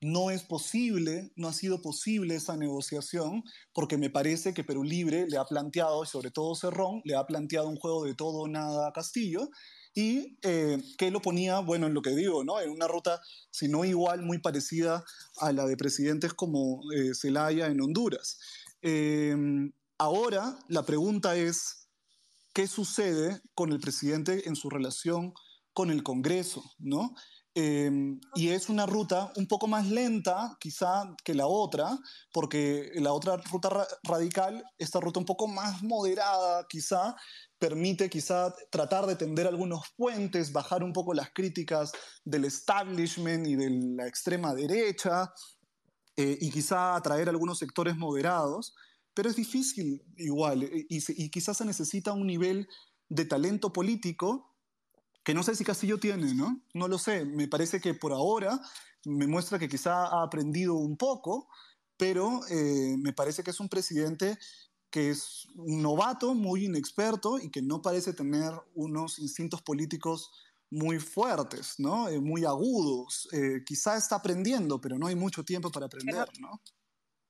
no 0.00 0.30
es 0.30 0.42
posible, 0.42 1.32
no 1.34 1.48
ha 1.48 1.52
sido 1.52 1.82
posible 1.82 2.36
esa 2.36 2.56
negociación, 2.56 3.42
porque 3.72 3.96
me 3.98 4.10
parece 4.10 4.54
que 4.54 4.62
Perú 4.62 4.84
Libre 4.84 5.26
le 5.28 5.36
ha 5.36 5.44
planteado, 5.44 6.04
y 6.04 6.06
sobre 6.06 6.30
todo 6.30 6.54
Cerrón, 6.54 7.00
le 7.04 7.16
ha 7.16 7.26
planteado 7.26 7.68
un 7.68 7.76
juego 7.76 8.04
de 8.04 8.14
todo 8.14 8.42
o 8.42 8.48
nada 8.48 8.88
a 8.88 8.92
Castillo, 8.92 9.50
y 9.96 10.36
eh, 10.42 10.78
que 10.98 11.10
lo 11.10 11.22
ponía, 11.22 11.60
bueno, 11.60 11.86
en 11.86 11.94
lo 11.94 12.02
que 12.02 12.10
digo, 12.10 12.44
¿no? 12.44 12.60
En 12.60 12.70
una 12.70 12.86
ruta, 12.86 13.22
si 13.50 13.66
no 13.66 13.82
igual, 13.82 14.22
muy 14.22 14.36
parecida 14.38 15.02
a 15.38 15.52
la 15.52 15.64
de 15.64 15.78
presidentes 15.78 16.34
como 16.34 16.82
eh, 16.92 17.14
Zelaya 17.14 17.68
en 17.68 17.80
Honduras. 17.80 18.38
Em, 18.82 19.72
ahora, 19.96 20.58
la 20.68 20.84
pregunta 20.84 21.34
es, 21.34 21.88
¿qué 22.52 22.66
sucede 22.66 23.40
con 23.54 23.72
el 23.72 23.80
presidente 23.80 24.46
en 24.46 24.54
su 24.54 24.68
relación 24.68 25.32
con 25.72 25.90
el 25.90 26.02
Congreso, 26.02 26.62
¿no? 26.78 27.14
Em, 27.58 28.20
y 28.34 28.50
es 28.50 28.68
una 28.68 28.84
ruta 28.84 29.32
un 29.36 29.46
poco 29.46 29.66
más 29.66 29.88
lenta, 29.88 30.58
quizá, 30.60 31.16
que 31.24 31.32
la 31.32 31.46
otra, 31.46 31.98
porque 32.30 32.90
la 32.96 33.14
otra 33.14 33.38
ruta 33.38 33.86
radical, 34.02 34.62
esta 34.76 35.00
ruta 35.00 35.20
un 35.20 35.24
poco 35.24 35.48
más 35.48 35.82
moderada, 35.82 36.66
quizá, 36.68 37.16
permite 37.58 38.10
quizá 38.10 38.54
tratar 38.70 39.06
de 39.06 39.16
tender 39.16 39.46
algunos 39.46 39.84
puentes, 39.96 40.52
bajar 40.52 40.84
un 40.84 40.92
poco 40.92 41.14
las 41.14 41.30
críticas 41.32 41.92
del 42.26 42.44
establishment 42.44 43.46
y 43.46 43.56
de 43.56 43.70
la 43.70 44.06
extrema 44.06 44.54
derecha, 44.54 45.32
eh, 46.14 46.36
y 46.38 46.50
quizá 46.50 46.94
atraer 46.94 47.30
algunos 47.30 47.58
sectores 47.58 47.96
moderados, 47.96 48.74
pero 49.14 49.30
es 49.30 49.36
difícil 49.36 50.02
igual, 50.18 50.62
y, 50.62 50.86
y 50.90 51.30
quizás 51.30 51.56
se 51.56 51.64
necesita 51.64 52.12
un 52.12 52.26
nivel 52.26 52.68
de 53.08 53.24
talento 53.24 53.72
político 53.72 54.55
que 55.26 55.34
no 55.34 55.42
sé 55.42 55.56
si 55.56 55.64
Castillo 55.64 55.98
tiene, 55.98 56.34
¿no? 56.34 56.60
No 56.72 56.86
lo 56.86 56.98
sé, 56.98 57.24
me 57.24 57.48
parece 57.48 57.80
que 57.80 57.94
por 57.94 58.12
ahora 58.12 58.60
me 59.04 59.26
muestra 59.26 59.58
que 59.58 59.68
quizá 59.68 60.06
ha 60.06 60.22
aprendido 60.22 60.74
un 60.74 60.96
poco, 60.96 61.48
pero 61.96 62.42
eh, 62.48 62.94
me 62.96 63.12
parece 63.12 63.42
que 63.42 63.50
es 63.50 63.58
un 63.58 63.68
presidente 63.68 64.38
que 64.88 65.10
es 65.10 65.48
un 65.56 65.82
novato, 65.82 66.32
muy 66.32 66.66
inexperto 66.66 67.40
y 67.40 67.50
que 67.50 67.60
no 67.60 67.82
parece 67.82 68.12
tener 68.12 68.52
unos 68.76 69.18
instintos 69.18 69.62
políticos 69.62 70.30
muy 70.70 71.00
fuertes, 71.00 71.74
¿no? 71.78 72.08
Eh, 72.08 72.20
muy 72.20 72.44
agudos. 72.44 73.28
Eh, 73.32 73.64
quizá 73.66 73.96
está 73.96 74.14
aprendiendo, 74.14 74.80
pero 74.80 74.96
no 74.96 75.08
hay 75.08 75.16
mucho 75.16 75.42
tiempo 75.42 75.72
para 75.72 75.86
aprender, 75.86 76.28
¿no? 76.38 76.60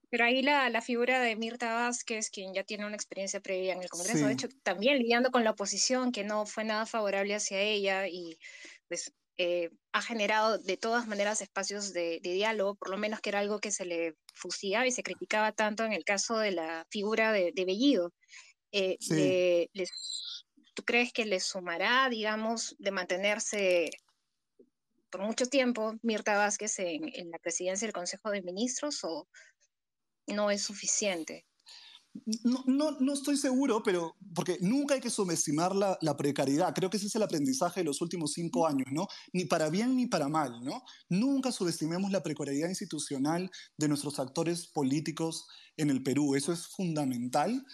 Pero 0.09 0.25
ahí 0.25 0.43
la, 0.43 0.71
la, 0.71 0.83
figura 0.83 1.21
de 1.21 1.37
Mirta 1.37 1.75
Vázquez, 1.75 2.31
quien 2.31 2.55
ya 2.55 2.63
tiene 2.63 2.87
una 2.87 2.95
experiencia 2.95 3.41
previa 3.41 3.73
en 3.73 3.83
el 3.83 3.89
Congreso, 3.89 4.27
de 4.27 4.33
hecho, 4.33 4.49
también 4.63 4.99
lidiando 4.99 5.31
con 5.31 5.43
la 5.43 5.51
oposición, 5.51 6.13
que 6.13 6.23
no 6.25 6.47
fue 6.47 6.65
nada 6.65 6.87
favorable 6.87 7.35
hacia 7.35 7.61
ella 7.61 8.07
y 8.07 8.39
pues 8.89 9.13
eh, 9.39 9.71
ha 9.93 10.01
generado 10.01 10.59
de 10.59 10.79
todas 10.79 11.07
maneras 11.07 11.43
espacios 11.43 11.93
de, 11.93 12.21
de, 12.23 12.33
diálogo, 12.33 12.75
por 12.77 12.91
lo 12.91 12.97
menos 12.97 13.21
que 13.21 13.31
era 13.31 13.41
algo 13.41 13.59
que 13.59 13.71
se 13.71 13.85
le 13.85 14.15
fustigaba 14.35 14.87
y 14.87 14.93
se 14.93 15.03
criticaba 15.03 15.53
tanto 15.53 15.85
en 15.85 15.93
el 15.93 16.05
caso 16.05 16.39
de 16.39 16.53
la 16.53 16.87
figura 16.91 17.33
de, 17.33 17.53
de 17.55 17.65
Bellido. 17.67 18.13
Eh, 18.73 19.69
¿Tú 20.75 20.85
crees 20.85 21.13
que 21.13 21.27
le 21.27 21.41
sumará, 21.41 22.09
digamos, 22.09 22.77
de 22.79 22.91
mantenerse 22.91 23.91
por 25.11 25.23
mucho 25.23 25.47
tiempo 25.47 25.95
Mirta 26.03 26.37
Vázquez 26.37 26.79
en, 26.79 27.09
en 27.15 27.31
la 27.31 27.39
presidencia 27.39 27.87
del 27.87 27.95
Consejo 27.95 28.31
de 28.31 28.43
Ministros 28.43 29.05
o 29.05 29.29
no 30.27 30.51
es 30.51 30.63
suficiente. 30.63 31.47
No, 32.45 32.65
no, 32.67 32.93
no, 32.99 33.13
estoy 33.13 33.37
seguro, 33.37 33.83
pero 33.83 34.17
porque 34.35 34.57
nunca 34.63 34.95
hay 34.95 35.01
que 35.01 35.11
subestimar 35.11 35.77
la, 35.77 35.99
la, 36.01 36.17
precariedad. 36.17 36.75
Creo 36.75 36.89
que 36.89 36.97
ese 36.97 37.09
es 37.09 37.15
el 37.15 37.23
aprendizaje 37.23 37.81
de 37.81 37.85
los 37.85 38.01
últimos 38.01 38.33
cinco 38.33 38.67
años, 38.67 38.87
¿no? 38.91 39.07
Ni 39.35 39.45
para 39.45 39.69
bien 39.69 39.95
ni 39.97 40.07
para 40.07 40.29
mal, 40.29 40.65
¿no? 40.65 40.83
Nunca 41.11 41.53
subestimemos 41.53 42.11
la 42.11 42.23
precariedad 42.23 42.71
institucional 42.71 43.51
de 43.77 43.89
nuestros 43.89 44.19
actores 44.19 44.67
políticos 44.67 45.47
en 45.77 45.91
el 45.91 46.03
Perú. 46.03 46.35
Eso 46.35 46.55
es 46.55 46.67
fundamental 46.69 47.67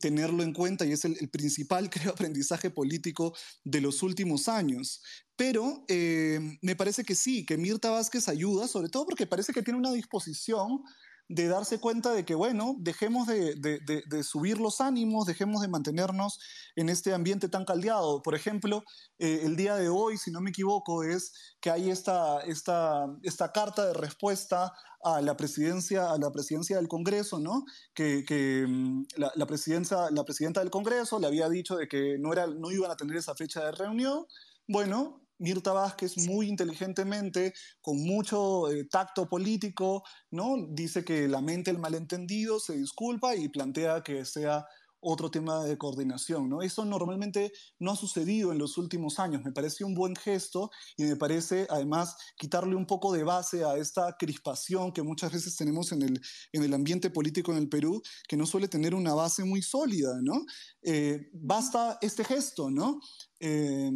tenerlo 0.00 0.42
en 0.42 0.52
cuenta 0.52 0.84
y 0.84 0.92
es 0.92 1.04
el, 1.04 1.16
el 1.20 1.28
principal, 1.28 1.90
creo, 1.90 2.12
aprendizaje 2.12 2.70
político 2.70 3.34
de 3.64 3.80
los 3.80 4.02
últimos 4.02 4.48
años. 4.48 5.02
Pero 5.36 5.84
eh, 5.88 6.58
me 6.62 6.76
parece 6.76 7.04
que 7.04 7.14
sí, 7.14 7.44
que 7.44 7.56
Mirta 7.56 7.90
Vázquez 7.90 8.28
ayuda, 8.28 8.68
sobre 8.68 8.88
todo 8.88 9.04
porque 9.04 9.26
parece 9.26 9.52
que 9.52 9.62
tiene 9.62 9.78
una 9.78 9.92
disposición 9.92 10.82
de 11.28 11.48
darse 11.48 11.80
cuenta 11.80 12.12
de 12.12 12.24
que, 12.24 12.34
bueno, 12.34 12.76
dejemos 12.78 13.26
de, 13.26 14.22
subir 14.22 14.58
los 14.58 14.80
ánimos, 14.80 15.26
dejemos 15.26 15.60
de 15.62 15.68
mantenernos 15.68 16.38
en 16.76 16.88
este 16.88 17.12
ambiente 17.12 17.48
tan 17.48 17.64
caldeado. 17.64 18.22
Por 18.22 18.34
ejemplo, 18.34 18.84
eh, 19.18 19.40
el 19.42 19.56
día 19.56 19.74
de 19.74 19.88
hoy, 19.88 20.18
si 20.18 20.30
no 20.30 20.40
me 20.40 20.50
equivoco, 20.50 21.02
es 21.02 21.32
que 21.60 21.70
hay 21.70 21.90
esta, 21.90 22.40
esta, 22.42 23.06
esta 23.22 23.50
carta 23.50 23.86
de 23.86 23.94
respuesta 23.94 24.72
a 25.02 25.20
la 25.20 25.36
presidencia, 25.36 26.12
a 26.12 26.18
la 26.18 26.30
presidencia 26.30 26.76
del 26.76 26.88
Congreso, 26.88 27.40
¿no? 27.40 27.64
Que, 27.94 28.64
mm, 28.68 29.04
la, 29.16 29.32
la, 29.34 29.46
presidencia, 29.46 30.10
la 30.10 30.24
presidenta 30.24 30.60
del 30.60 30.70
Congreso 30.70 31.18
le 31.18 31.26
había 31.26 31.48
dicho 31.48 31.76
de 31.76 31.88
que 31.88 32.18
no, 32.18 32.32
era, 32.32 32.46
no 32.46 32.70
iban 32.70 32.90
a 32.90 32.96
tener 32.96 33.16
esa 33.16 33.34
fecha 33.34 33.64
de 33.64 33.72
reunión. 33.72 34.26
Bueno, 34.68 35.25
Mirta 35.38 35.72
Vázquez 35.72 36.16
muy 36.26 36.48
inteligentemente, 36.48 37.52
con 37.80 38.02
mucho 38.02 38.70
eh, 38.70 38.84
tacto 38.84 39.28
político, 39.28 40.02
¿no? 40.30 40.66
Dice 40.70 41.04
que 41.04 41.28
lamenta 41.28 41.70
el 41.70 41.78
malentendido, 41.78 42.58
se 42.60 42.76
disculpa 42.76 43.36
y 43.36 43.48
plantea 43.48 44.02
que 44.02 44.24
sea 44.24 44.66
otro 45.00 45.30
tema 45.30 45.64
de 45.64 45.78
coordinación, 45.78 46.48
¿no? 46.48 46.62
Eso 46.62 46.84
normalmente 46.84 47.52
no 47.78 47.92
ha 47.92 47.96
sucedido 47.96 48.50
en 48.50 48.58
los 48.58 48.76
últimos 48.76 49.18
años. 49.18 49.44
Me 49.44 49.52
parece 49.52 49.84
un 49.84 49.94
buen 49.94 50.16
gesto 50.16 50.70
y 50.96 51.04
me 51.04 51.16
parece, 51.16 51.66
además, 51.70 52.16
quitarle 52.36 52.74
un 52.74 52.86
poco 52.86 53.12
de 53.12 53.22
base 53.22 53.64
a 53.64 53.76
esta 53.76 54.16
crispación 54.18 54.92
que 54.92 55.02
muchas 55.02 55.32
veces 55.32 55.56
tenemos 55.56 55.92
en 55.92 56.02
el, 56.02 56.20
en 56.52 56.62
el 56.64 56.74
ambiente 56.74 57.10
político 57.10 57.52
en 57.52 57.58
el 57.58 57.68
Perú, 57.68 58.02
que 58.26 58.36
no 58.36 58.46
suele 58.46 58.68
tener 58.68 58.94
una 58.94 59.14
base 59.14 59.44
muy 59.44 59.62
sólida, 59.62 60.18
¿no? 60.22 60.44
Eh, 60.82 61.30
basta 61.32 61.98
este 62.00 62.24
gesto, 62.24 62.70
¿no? 62.70 63.00
Eh, 63.38 63.90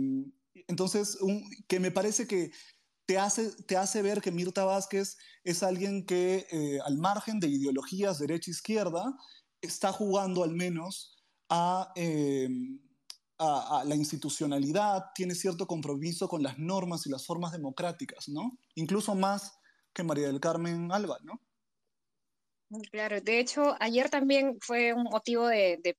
entonces, 0.69 1.19
que 1.69 1.81
me 1.81 1.91
parece 1.91 2.27
que 2.27 2.53
te 3.07 3.19
hace, 3.19 3.51
te 3.65 3.77
hace 3.77 4.03
ver 4.03 4.21
que 4.21 4.31
Mirta 4.31 4.65
Vázquez 4.65 5.17
es 5.43 5.63
alguien 5.63 6.07
que, 6.07 6.47
eh, 6.51 6.79
al 6.85 6.97
margen 6.99 7.41
de 7.41 7.49
ideologías 7.49 8.19
derecha-izquierda, 8.19 9.17
está 9.61 9.93
jugando 9.93 10.45
al 10.45 10.53
menos 10.53 11.17
em, 11.97 12.79
a, 13.39 13.81
a, 13.81 13.85
la 13.85 13.97
institucionalidad, 13.97 15.07
tiene 15.15 15.35
cierto 15.35 15.67
compromiso 15.67 16.29
con 16.29 16.43
las 16.43 16.59
normas 16.59 17.07
y 17.07 17.11
las 17.11 17.27
formas 17.27 17.53
democráticas, 17.53 18.29
¿no? 18.29 18.59
Incluso 18.75 19.15
más 19.15 19.59
que 19.93 20.05
María 20.05 20.29
del 20.29 20.41
Carmen 20.41 20.93
Alba, 20.93 21.19
¿no? 21.25 21.41
Claro, 22.93 23.21
de 23.21 23.41
hecho, 23.41 23.75
ayer 23.81 24.11
también 24.11 24.57
fue 24.61 24.93
un 24.93 25.03
motivo 25.03 25.49
de, 25.49 25.97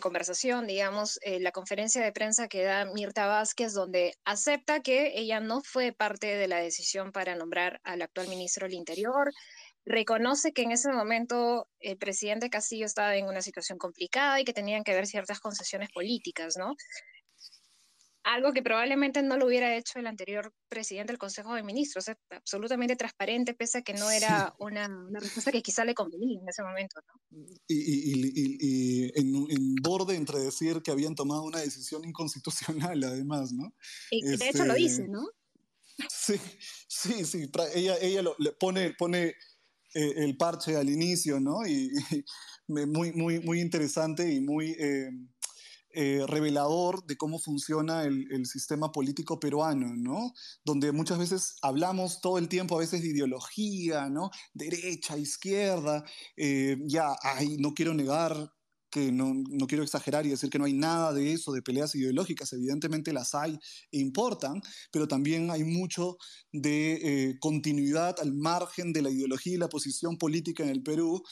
conversación, 0.00 0.68
digamos, 0.68 1.18
eh, 1.22 1.40
la 1.40 1.50
conferencia 1.50 2.00
de 2.00 2.12
prensa 2.12 2.46
que 2.46 2.62
da 2.62 2.84
Mirta 2.84 3.26
Vázquez, 3.26 3.72
donde 3.72 4.14
acepta 4.24 4.82
que 4.82 5.18
ella 5.18 5.40
no 5.40 5.62
fue 5.62 5.90
parte 5.90 6.28
de 6.36 6.46
la 6.46 6.58
decisión 6.58 7.10
para 7.10 7.34
nombrar 7.34 7.80
al 7.82 8.02
actual 8.02 8.28
ministro 8.28 8.68
del 8.68 8.76
Interior, 8.76 9.32
reconoce 9.84 10.52
que 10.52 10.62
en 10.62 10.70
ese 10.70 10.92
momento 10.92 11.68
el 11.80 11.98
presidente 11.98 12.50
Castillo 12.50 12.86
estaba 12.86 13.16
en 13.16 13.26
una 13.26 13.42
situación 13.42 13.78
complicada 13.78 14.40
y 14.40 14.44
que 14.44 14.52
tenían 14.52 14.84
que 14.84 14.92
haber 14.92 15.08
ciertas 15.08 15.40
concesiones 15.40 15.90
políticas, 15.90 16.56
¿no? 16.56 16.76
Algo 18.24 18.52
que 18.52 18.62
probablemente 18.62 19.22
no 19.22 19.36
lo 19.36 19.46
hubiera 19.46 19.76
hecho 19.76 19.98
el 19.98 20.06
anterior 20.06 20.52
presidente 20.68 21.12
del 21.12 21.18
Consejo 21.18 21.54
de 21.54 21.62
Ministros, 21.62 22.08
es 22.08 22.16
absolutamente 22.30 22.96
transparente, 22.96 23.54
pese 23.54 23.78
a 23.78 23.82
que 23.82 23.94
no 23.94 24.10
era 24.10 24.54
una, 24.58 24.86
una, 24.86 25.20
respuesta 25.20 25.50
que 25.50 25.62
quizá 25.62 25.84
le 25.84 25.94
convenía 25.94 26.40
en 26.40 26.48
ese 26.48 26.62
momento. 26.62 27.00
¿no? 27.06 27.44
Y, 27.66 27.74
y, 27.76 28.56
y, 28.60 29.12
en, 29.14 29.74
borde 29.76 30.16
entre 30.16 30.38
decir 30.38 30.82
que 30.82 30.90
habían 30.90 31.14
tomado 31.14 31.42
una 31.42 31.58
decisión 31.58 32.04
inconstitucional, 32.04 33.02
además, 33.04 33.52
¿no? 33.52 33.74
Y 34.10 34.22
de 34.22 34.48
hecho 34.48 34.64
lo 34.64 34.74
dice, 34.74 35.08
¿no? 35.08 35.26
Sí, 36.08 36.40
sí, 36.88 37.24
sí, 37.24 37.50
ella, 37.74 37.96
ella 38.00 38.22
lo, 38.22 38.34
le 38.38 38.52
pone, 38.52 38.94
pone 38.94 39.34
eh, 39.94 40.14
el 40.16 40.36
parche 40.36 40.76
al 40.76 40.88
inicio, 40.88 41.40
¿no? 41.40 41.66
Y, 41.66 41.90
muy, 42.68 43.12
muy, 43.12 43.40
muy 43.40 43.60
interesante 43.60 44.32
y 44.32 44.40
muy... 44.40 44.70
Eh, 44.78 45.10
eh, 45.94 46.24
revelador 46.26 47.04
de 47.06 47.16
cómo 47.16 47.38
funciona 47.38 48.04
el, 48.04 48.46
sistema 48.46 48.92
político 48.92 49.38
peruano, 49.38 49.94
¿no? 49.94 50.32
Donde 50.64 50.90
muchas 50.92 51.18
veces 51.18 51.56
hablamos 51.62 52.20
todo 52.20 52.38
el 52.38 52.48
tiempo 52.48 52.76
a 52.76 52.80
veces 52.80 53.02
de 53.02 53.08
ideología, 53.08 54.08
¿no? 54.08 54.30
Derecha, 54.54 55.16
izquierda, 55.18 56.04
eh, 56.36 56.78
ya, 56.86 57.14
ay, 57.22 57.56
no 57.58 57.74
quiero 57.74 57.94
negar 57.94 58.52
que 58.92 59.10
no, 59.10 59.32
no, 59.34 59.66
quiero 59.66 59.82
exagerar 59.82 60.26
y 60.26 60.30
decir 60.30 60.50
que 60.50 60.58
no 60.58 60.66
hay 60.66 60.74
nada 60.74 61.14
de 61.14 61.32
eso, 61.32 61.50
de 61.52 61.62
peleas 61.62 61.94
ideológicas, 61.94 62.52
evidentemente 62.52 63.12
las 63.14 63.34
hay 63.34 63.58
e 63.90 63.98
importan, 63.98 64.60
pero 64.90 65.08
también 65.08 65.50
hay 65.50 65.64
mucho 65.64 66.18
de 66.52 66.92
eh, 67.30 67.38
continuidad 67.40 68.16
al 68.20 68.34
margen 68.34 68.92
de 68.92 69.00
la 69.00 69.10
ideología 69.10 69.54
y 69.54 69.58
la 69.58 69.70
posición 69.70 70.18
política 70.18 70.62
en 70.62 70.68
el 70.68 70.82
Perú, 70.82 71.22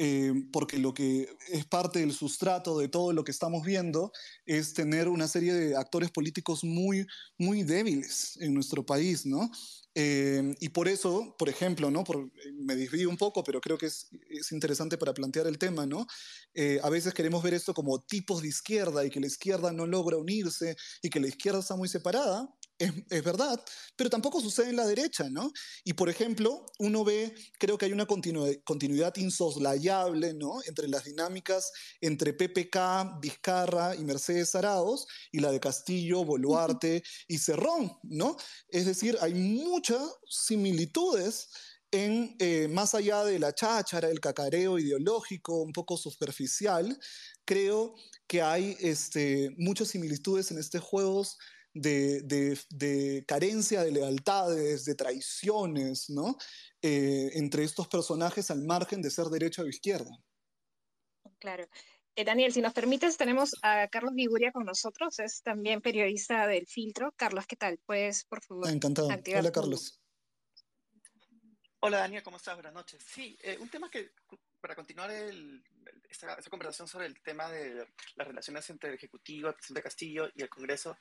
eh, 0.00 0.32
porque 0.52 0.78
lo 0.78 0.94
que 0.94 1.28
es 1.48 1.66
parte 1.66 1.98
del 1.98 2.12
sustrato 2.12 2.78
de 2.78 2.86
todo 2.86 3.12
lo 3.12 3.24
que 3.24 3.32
estamos 3.32 3.64
viendo 3.64 4.12
es 4.46 4.72
tener 4.72 5.08
una 5.08 5.26
serie 5.26 5.52
de 5.52 5.76
actores 5.76 6.12
políticos 6.12 6.62
muy, 6.62 7.04
muy 7.36 7.64
débiles 7.64 8.38
en 8.40 8.54
nuestro 8.54 8.86
país, 8.86 9.26
¿no? 9.26 9.50
Eh, 9.96 10.54
y 10.60 10.68
por 10.68 10.86
eso, 10.86 11.34
por 11.36 11.48
ejemplo, 11.48 11.90
¿no? 11.90 12.04
Por, 12.04 12.30
me 12.54 12.76
desvío 12.76 13.10
un 13.10 13.16
poco, 13.16 13.42
pero 13.42 13.60
creo 13.60 13.76
que 13.76 13.86
es, 13.86 14.08
es 14.30 14.52
interesante 14.52 14.96
para 14.96 15.12
plantear 15.12 15.48
el 15.48 15.58
tema, 15.58 15.84
¿no? 15.84 16.06
Eh, 16.54 16.78
a 16.84 16.90
veces 16.90 17.12
queremos 17.12 17.42
ver 17.42 17.54
esto 17.54 17.74
como 17.74 18.00
tipos 18.00 18.42
de 18.42 18.48
izquierda 18.48 19.04
y 19.04 19.10
que 19.10 19.18
la 19.18 19.26
izquierda 19.26 19.72
no 19.72 19.88
logra 19.88 20.16
unirse 20.16 20.76
y 21.02 21.10
que 21.10 21.18
la 21.18 21.26
izquierda 21.26 21.58
está 21.58 21.74
muy 21.74 21.88
separada, 21.88 22.48
es, 22.78 23.24
verdad, 23.24 23.62
pero 23.96 24.08
tampoco 24.08 24.40
sucede 24.40 24.70
en 24.70 24.76
la 24.76 24.86
derecha, 24.86 25.28
¿no? 25.28 25.52
Y 25.84 25.94
por 25.94 26.08
ejemplo, 26.08 26.64
uno 26.78 27.04
ve, 27.04 27.34
creo 27.58 27.76
que 27.76 27.86
hay 27.86 27.92
una 27.92 28.06
continuidad 28.06 29.16
insoslayable, 29.16 30.34
¿no? 30.34 30.60
Entre 30.66 30.88
las 30.88 31.04
dinámicas 31.04 31.72
entre 32.00 32.32
PPK, 32.32 33.20
Vizcarra 33.20 33.96
y 33.96 34.04
Mercedes 34.04 34.54
Araos 34.54 35.06
y 35.32 35.40
la 35.40 35.50
de 35.50 35.60
Castillo, 35.60 36.24
Boluarte 36.24 37.02
y 37.26 37.38
Cerrón, 37.38 37.98
¿no? 38.04 38.36
Es 38.68 38.86
decir, 38.86 39.18
hay 39.20 39.34
muchas 39.34 40.02
similitudes 40.28 41.48
en, 41.90 42.36
eh, 42.38 42.68
más 42.68 42.94
allá 42.94 43.24
de 43.24 43.38
la 43.38 43.54
cháchara, 43.54 44.08
el 44.08 44.20
cacareo 44.20 44.78
ideológico, 44.78 45.62
un 45.62 45.72
poco 45.72 45.96
superficial, 45.96 46.98
creo 47.44 47.94
que 48.26 48.42
hay 48.42 48.76
este, 48.80 49.50
muchas 49.56 49.88
similitudes 49.88 50.50
en 50.50 50.58
estos 50.58 50.82
juegos 50.82 51.38
de, 51.80 53.24
carencia 53.26 53.82
de 53.82 53.92
lealtades, 53.92 54.84
de 54.84 54.94
traiciones, 54.94 56.10
¿no? 56.10 56.36
Eh, 56.82 57.30
entre 57.34 57.64
estos 57.64 57.88
personajes 57.88 58.50
al 58.50 58.62
margen 58.62 59.02
de 59.02 59.10
ser 59.10 59.26
derecha 59.26 59.62
o 59.62 59.66
izquierda. 59.66 60.10
Claro. 61.38 61.68
Eh, 62.16 62.24
Daniel, 62.24 62.52
si 62.52 62.60
nos 62.60 62.72
permites, 62.72 63.16
tenemos 63.16 63.54
a 63.62 63.86
Carlos 63.88 64.12
Viguria 64.14 64.50
con 64.50 64.64
nosotros, 64.64 65.20
es 65.20 65.40
también 65.42 65.80
periodista 65.80 66.46
del 66.48 66.66
Filtro. 66.66 67.12
Carlos, 67.16 67.46
¿qué 67.46 67.54
tal? 67.56 67.78
Pues, 67.86 68.24
por 68.24 68.42
favor. 68.42 68.66
Ah, 68.66 68.72
encantado. 68.72 69.08
Hola, 69.08 69.52
Carlos. 69.52 70.00
Hola, 71.80 71.98
Daniel, 71.98 72.24
¿cómo 72.24 72.38
estás? 72.38 72.54
Buenas 72.54 72.74
noches. 72.74 73.04
Sí, 73.06 73.38
eh, 73.40 73.56
un 73.60 73.68
tema 73.68 73.88
que 73.88 74.10
para 74.60 74.74
continuar 74.74 75.10
esta, 76.08 76.36
conversación 76.50 76.88
sobre 76.88 77.06
el 77.06 77.20
tema 77.20 77.48
de 77.50 77.86
las 78.16 78.26
relaciones 78.26 78.68
entre 78.70 78.90
el 78.90 78.96
Ejecutivo, 78.96 79.48
el 79.48 79.54
presidente 79.54 79.82
Castillo 79.82 80.30
y 80.34 80.42
el 80.42 80.48
Congreso, 80.48 80.96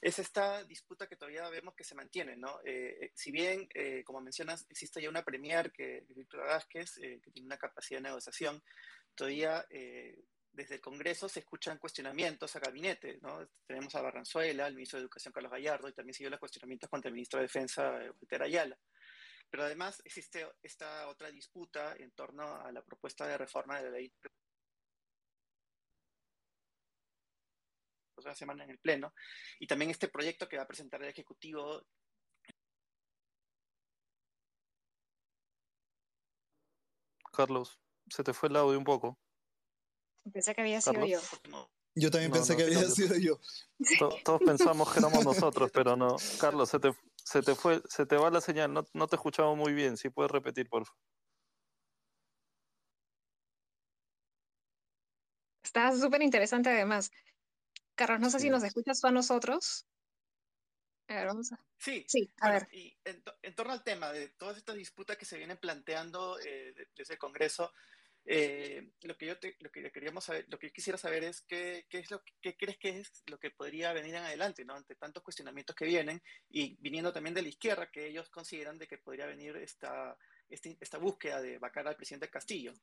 es 0.00 0.18
esta 0.18 0.62
disputa 0.64 1.06
que 1.06 1.16
todavía 1.16 1.48
vemos 1.48 1.74
que 1.74 1.84
se 1.84 1.94
mantiene, 1.94 2.36
¿no? 2.36 2.60
Eh, 2.64 2.96
eh, 3.00 3.12
si 3.14 3.30
bien, 3.30 3.68
eh, 3.74 4.02
como 4.04 4.20
mencionas, 4.20 4.66
existe 4.68 5.00
ya 5.00 5.08
una 5.08 5.24
premier 5.24 5.72
que 5.72 6.04
Víctor 6.08 6.46
Vázquez, 6.46 6.94
que 6.94 7.30
tiene 7.32 7.46
una 7.46 7.58
capacidad 7.58 7.98
de 7.98 8.08
negociación, 8.08 8.62
todavía 9.14 9.64
desde 10.52 10.76
el 10.76 10.80
Congreso 10.80 11.28
se 11.28 11.40
escuchan 11.40 11.78
cuestionamientos 11.78 12.56
a 12.56 12.60
gabinete, 12.60 13.18
¿no? 13.20 13.46
Tenemos 13.66 13.94
a 13.94 14.00
Barranzuela, 14.00 14.66
el 14.66 14.74
ministro 14.74 14.98
de 14.98 15.02
Educación 15.02 15.32
Carlos 15.32 15.52
Gallardo, 15.52 15.88
y 15.88 15.92
también 15.92 16.14
siguió 16.14 16.30
los 16.30 16.40
cuestionamientos 16.40 16.88
contra 16.88 17.08
el 17.08 17.14
ministro 17.14 17.38
de 17.38 17.44
Defensa, 17.44 17.90
Walter 18.20 18.42
Ayala. 18.42 18.78
Pero 19.50 19.64
además 19.64 20.02
existe 20.04 20.46
esta 20.62 21.08
otra 21.08 21.30
disputa 21.30 21.94
en 21.96 22.10
torno 22.12 22.56
a 22.56 22.70
la 22.72 22.82
propuesta 22.82 23.26
de 23.26 23.38
reforma 23.38 23.78
de 23.78 23.84
la 23.84 23.90
ley 23.90 24.12
una 28.24 28.34
semana 28.34 28.64
en 28.64 28.70
el 28.70 28.78
Pleno, 28.78 29.14
y 29.58 29.66
también 29.66 29.90
este 29.90 30.08
proyecto 30.08 30.48
que 30.48 30.56
va 30.56 30.64
a 30.64 30.66
presentar 30.66 31.02
el 31.02 31.08
Ejecutivo. 31.08 31.82
Carlos, 37.32 37.78
se 38.08 38.24
te 38.24 38.32
fue 38.32 38.48
el 38.48 38.56
audio 38.56 38.78
un 38.78 38.84
poco. 38.84 39.18
Pensé 40.32 40.54
que 40.54 40.62
había 40.62 40.80
sido 40.80 41.04
yo. 41.04 41.20
Yo 41.94 42.10
también 42.10 42.32
pensé 42.32 42.56
que 42.56 42.64
había 42.64 42.82
sido 42.88 43.16
yo. 43.16 43.38
todos 44.24 44.40
pensamos 44.44 44.92
que 44.92 44.98
éramos 44.98 45.24
nosotros, 45.24 45.70
pero 45.72 45.96
no. 45.96 46.16
Carlos, 46.40 46.70
se 46.70 46.78
te, 46.78 46.92
se 47.26 47.42
te 47.42 47.56
fue, 47.56 47.82
se 47.88 48.06
te 48.06 48.16
va 48.16 48.30
la 48.30 48.40
señal, 48.40 48.72
no, 48.72 48.86
no 48.92 49.08
te 49.08 49.16
escuchamos 49.16 49.56
muy 49.56 49.72
bien, 49.72 49.96
si 49.96 50.10
puedes 50.10 50.30
repetir, 50.30 50.68
por 50.68 50.86
favor. 50.86 51.02
Está 55.64 55.90
súper 55.96 56.22
interesante 56.22 56.70
además. 56.70 57.10
Carlos, 57.96 58.20
no 58.20 58.30
sé 58.30 58.38
si 58.38 58.48
nos 58.48 58.62
escuchas 58.62 59.00
tú 59.00 59.08
a 59.08 59.10
nosotros. 59.10 59.88
A 61.08 61.14
ver, 61.16 61.26
vamos 61.26 61.50
a... 61.50 61.58
Sí, 61.78 62.04
sí 62.06 62.32
a 62.40 62.50
ver. 62.50 62.68
Y 62.70 62.96
en, 63.04 63.54
torno 63.56 63.72
al 63.72 63.82
tema 63.82 64.12
de 64.12 64.28
todas 64.28 64.56
estas 64.56 64.76
disputas 64.76 65.16
que 65.16 65.24
se 65.24 65.36
vienen 65.36 65.58
planteando 65.58 66.38
eh, 66.38 66.74
desde 66.94 67.14
el 67.14 67.18
Congreso, 67.18 67.72
eh, 68.28 68.90
lo, 69.02 69.16
que 69.16 69.26
yo 69.26 69.34
lo 69.60 69.70
que 69.70 69.92
queríamos 69.92 70.24
saber, 70.24 70.46
lo 70.48 70.58
que 70.58 70.66
yo 70.66 70.72
quisiera 70.72 70.98
saber 70.98 71.22
es 71.22 71.42
qué, 71.42 71.86
qué 71.88 72.00
es 72.00 72.10
lo 72.10 72.22
qué 72.40 72.56
crees 72.56 72.76
que 72.76 72.98
es 72.98 73.22
lo 73.26 73.38
que 73.38 73.52
podría 73.52 73.92
venir 73.92 74.16
en 74.16 74.24
adelante, 74.24 74.64
¿no? 74.64 74.74
Ante 74.74 74.96
tantos 74.96 75.22
cuestionamientos 75.22 75.76
que 75.76 75.84
vienen 75.84 76.20
y 76.48 76.76
viniendo 76.80 77.12
también 77.12 77.34
de 77.34 77.42
la 77.42 77.48
izquierda, 77.48 77.90
que 77.90 78.08
ellos 78.08 78.28
consideran 78.28 78.78
de 78.78 78.88
que 78.88 78.98
podría 78.98 79.26
venir 79.26 79.56
esta, 79.56 80.18
este, 80.48 80.76
esta 80.80 80.98
búsqueda 80.98 81.40
de 81.40 81.58
vacar 81.58 81.86
al 81.86 81.96
presidente 81.96 82.28
Castillo. 82.28 82.74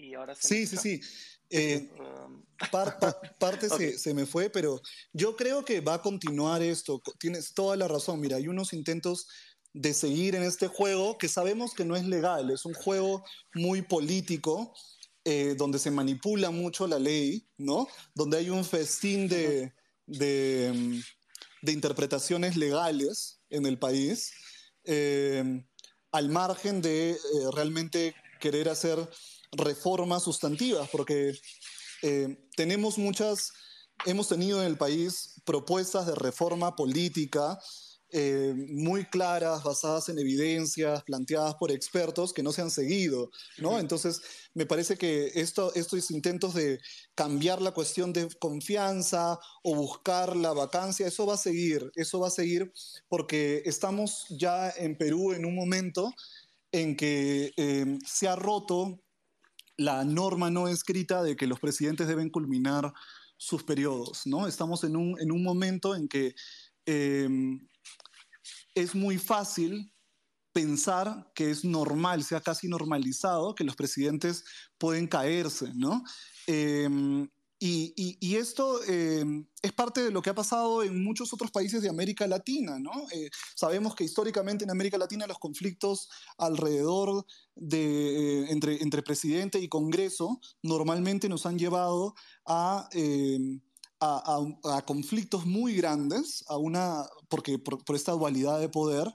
y 0.00 0.14
ahora 0.14 0.34
se 0.34 0.48
Sí, 0.48 0.66
sí, 0.66 0.76
sí. 0.76 1.00
Eh, 1.50 1.88
um, 1.98 2.44
parte 3.38 3.68
se, 3.68 3.98
se, 3.98 4.14
me 4.14 4.24
fue, 4.24 4.50
pero 4.50 4.80
yo 5.12 5.36
creo 5.36 5.64
que 5.64 5.80
va 5.80 5.94
a 5.94 6.02
continuar 6.02 6.62
esto. 6.62 7.02
Tienes 7.18 7.54
toda 7.54 7.76
la 7.76 7.88
razón. 7.88 8.20
Mira, 8.20 8.36
hay 8.36 8.48
unos 8.48 8.72
intentos 8.72 9.28
de 9.72 9.94
seguir 9.94 10.34
en 10.34 10.42
este 10.42 10.66
juego 10.66 11.18
que 11.18 11.28
sabemos 11.28 11.74
que 11.74 11.84
no 11.84 11.96
es 11.96 12.04
legal, 12.04 12.50
es 12.50 12.64
un 12.64 12.74
juego 12.74 13.24
muy 13.54 13.82
político. 13.82 14.72
Eh, 15.26 15.54
donde 15.58 15.78
se 15.78 15.90
manipula 15.90 16.50
mucho 16.50 16.86
la 16.86 16.98
ley, 16.98 17.46
¿no? 17.58 17.86
Donde 18.14 18.38
hay 18.38 18.48
un 18.48 18.64
festín 18.64 19.28
de, 19.28 19.70
de, 20.06 20.72
mm, 20.74 21.68
interpretaciones 21.68 22.56
legales 22.56 23.42
en 23.50 23.66
el 23.66 23.78
país, 23.78 24.32
eh, 24.84 25.62
al 26.10 26.30
margen 26.30 26.80
de 26.80 27.10
eh, 27.10 27.16
realmente 27.52 28.14
querer 28.40 28.70
hacer 28.70 29.10
reformas 29.52 30.22
sustantivas, 30.22 30.88
porque 30.90 31.38
tenemos 32.56 32.96
muchas, 32.96 33.52
hemos 34.06 34.26
tenido 34.26 34.62
en 34.62 34.68
el 34.68 34.78
país 34.78 35.34
propuestas 35.44 36.06
de 36.06 36.14
reforma 36.14 36.76
política 36.76 37.60
eh, 38.12 38.54
muy 38.68 39.04
claras, 39.04 39.62
basadas 39.62 40.08
en 40.08 40.18
evidencias, 40.18 41.02
planteadas 41.04 41.54
por 41.54 41.70
expertos 41.70 42.32
que 42.32 42.42
no 42.42 42.52
se 42.52 42.62
han 42.62 42.70
seguido, 42.70 43.30
¿no? 43.58 43.78
Entonces, 43.78 44.20
me 44.54 44.66
parece 44.66 44.96
que 44.96 45.30
esto, 45.34 45.72
estos 45.74 46.10
intentos 46.10 46.54
de 46.54 46.80
cambiar 47.14 47.62
la 47.62 47.72
cuestión 47.72 48.12
de 48.12 48.28
confianza 48.38 49.38
o 49.62 49.74
buscar 49.74 50.36
la 50.36 50.52
vacancia, 50.52 51.06
eso 51.06 51.26
va 51.26 51.34
a 51.34 51.38
seguir, 51.38 51.90
eso 51.94 52.20
va 52.20 52.28
a 52.28 52.32
seguir 52.32 52.72
porque 53.08 53.62
estamos 53.64 54.26
ya 54.30 54.70
en 54.70 54.96
Perú 54.96 55.32
en 55.32 55.44
un 55.44 55.54
momento 55.54 56.12
en 56.72 56.96
que 56.96 57.52
eh, 57.56 57.98
se 58.06 58.28
ha 58.28 58.36
roto 58.36 59.00
la 59.76 60.04
norma 60.04 60.50
no 60.50 60.68
escrita 60.68 61.22
de 61.22 61.36
que 61.36 61.46
los 61.46 61.60
presidentes 61.60 62.06
deben 62.06 62.28
culminar 62.28 62.92
sus 63.36 63.62
periodos, 63.64 64.26
¿no? 64.26 64.46
Estamos 64.46 64.84
en 64.84 64.96
un, 64.96 65.18
en 65.18 65.32
un 65.32 65.42
momento 65.42 65.94
en 65.94 66.08
que 66.08 66.34
eh, 66.84 67.28
es 68.74 68.94
muy 68.94 69.18
fácil 69.18 69.92
pensar 70.52 71.30
que 71.34 71.50
es 71.50 71.64
normal, 71.64 72.24
sea 72.24 72.40
casi 72.40 72.68
normalizado, 72.68 73.54
que 73.54 73.64
los 73.64 73.76
presidentes 73.76 74.44
pueden 74.78 75.06
caerse, 75.06 75.72
¿no? 75.74 76.02
Em, 76.46 77.28
y, 77.62 78.36
esto 78.36 78.82
em, 78.84 79.46
es 79.60 79.72
parte 79.72 80.02
de 80.02 80.10
lo 80.10 80.22
que 80.22 80.30
ha 80.30 80.34
pasado 80.34 80.82
en 80.82 81.04
muchos 81.04 81.32
otros 81.34 81.50
países 81.50 81.82
de 81.82 81.90
América 81.90 82.26
Latina, 82.26 82.78
¿no? 82.78 82.90
Eh, 83.12 83.28
sabemos 83.54 83.94
que 83.94 84.04
históricamente 84.04 84.64
en 84.64 84.70
América 84.70 84.96
Latina 84.96 85.26
los 85.26 85.38
conflictos 85.38 86.08
alrededor 86.38 87.26
de, 87.54 88.44
eh, 88.44 88.46
entre, 88.50 88.82
entre 88.82 89.02
presidente 89.02 89.58
y 89.60 89.68
Congreso 89.68 90.40
normalmente 90.62 91.28
nos 91.28 91.44
han 91.44 91.58
llevado 91.58 92.14
a 92.46 92.88
a, 94.00 94.82
conflictos 94.86 95.46
muy 95.46 95.74
grandes, 95.74 96.44
a 96.48 96.56
una, 96.56 97.04
porque 97.28 97.58
por, 97.58 97.82
esta 97.94 98.12
dualidad 98.12 98.60
de 98.60 98.68
poder. 98.68 99.06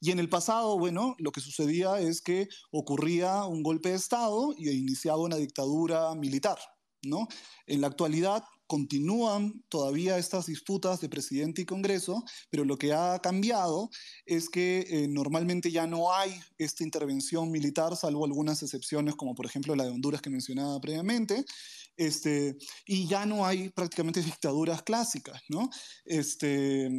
Y 0.00 0.10
en 0.10 0.18
el 0.18 0.28
pasado, 0.28 0.78
bueno, 0.78 1.16
lo 1.18 1.32
que 1.32 1.40
sucedía 1.40 1.98
es 2.00 2.20
que 2.20 2.48
ocurría 2.70 3.44
un 3.44 3.62
golpe 3.62 3.90
de 3.90 3.96
Estado 3.96 4.54
y 4.56 4.70
iniciaba 4.70 5.18
una 5.18 5.36
dictadura 5.36 6.14
militar, 6.14 6.58
¿no? 7.02 7.28
En 7.66 7.80
la 7.80 7.86
actualidad 7.86 8.44
continúan 8.66 9.64
todavía 9.68 10.18
estas 10.18 10.46
disputas 10.46 11.00
de 11.00 11.08
presidente 11.08 11.62
y 11.62 11.66
Congreso, 11.66 12.24
pero 12.50 12.64
lo 12.64 12.76
que 12.76 12.92
ha 12.92 13.18
cambiado 13.20 13.90
es 14.24 14.48
que 14.48 14.86
eh, 14.88 15.08
normalmente 15.08 15.70
ya 15.70 15.86
no 15.86 16.12
hay 16.12 16.32
esta 16.58 16.82
intervención 16.82 17.50
militar, 17.50 17.96
salvo 17.96 18.24
algunas 18.24 18.62
excepciones, 18.62 19.14
como 19.14 19.34
por 19.34 19.46
ejemplo 19.46 19.76
la 19.76 19.84
de 19.84 19.90
Honduras 19.90 20.20
que 20.20 20.30
mencionaba 20.30 20.80
previamente, 20.80 21.44
este, 21.96 22.56
y 22.84 23.08
ya 23.08 23.26
no 23.26 23.46
hay 23.46 23.70
prácticamente 23.70 24.22
dictaduras 24.22 24.82
clásicas, 24.82 25.40
¿no? 25.48 25.70
Este, 26.04 26.90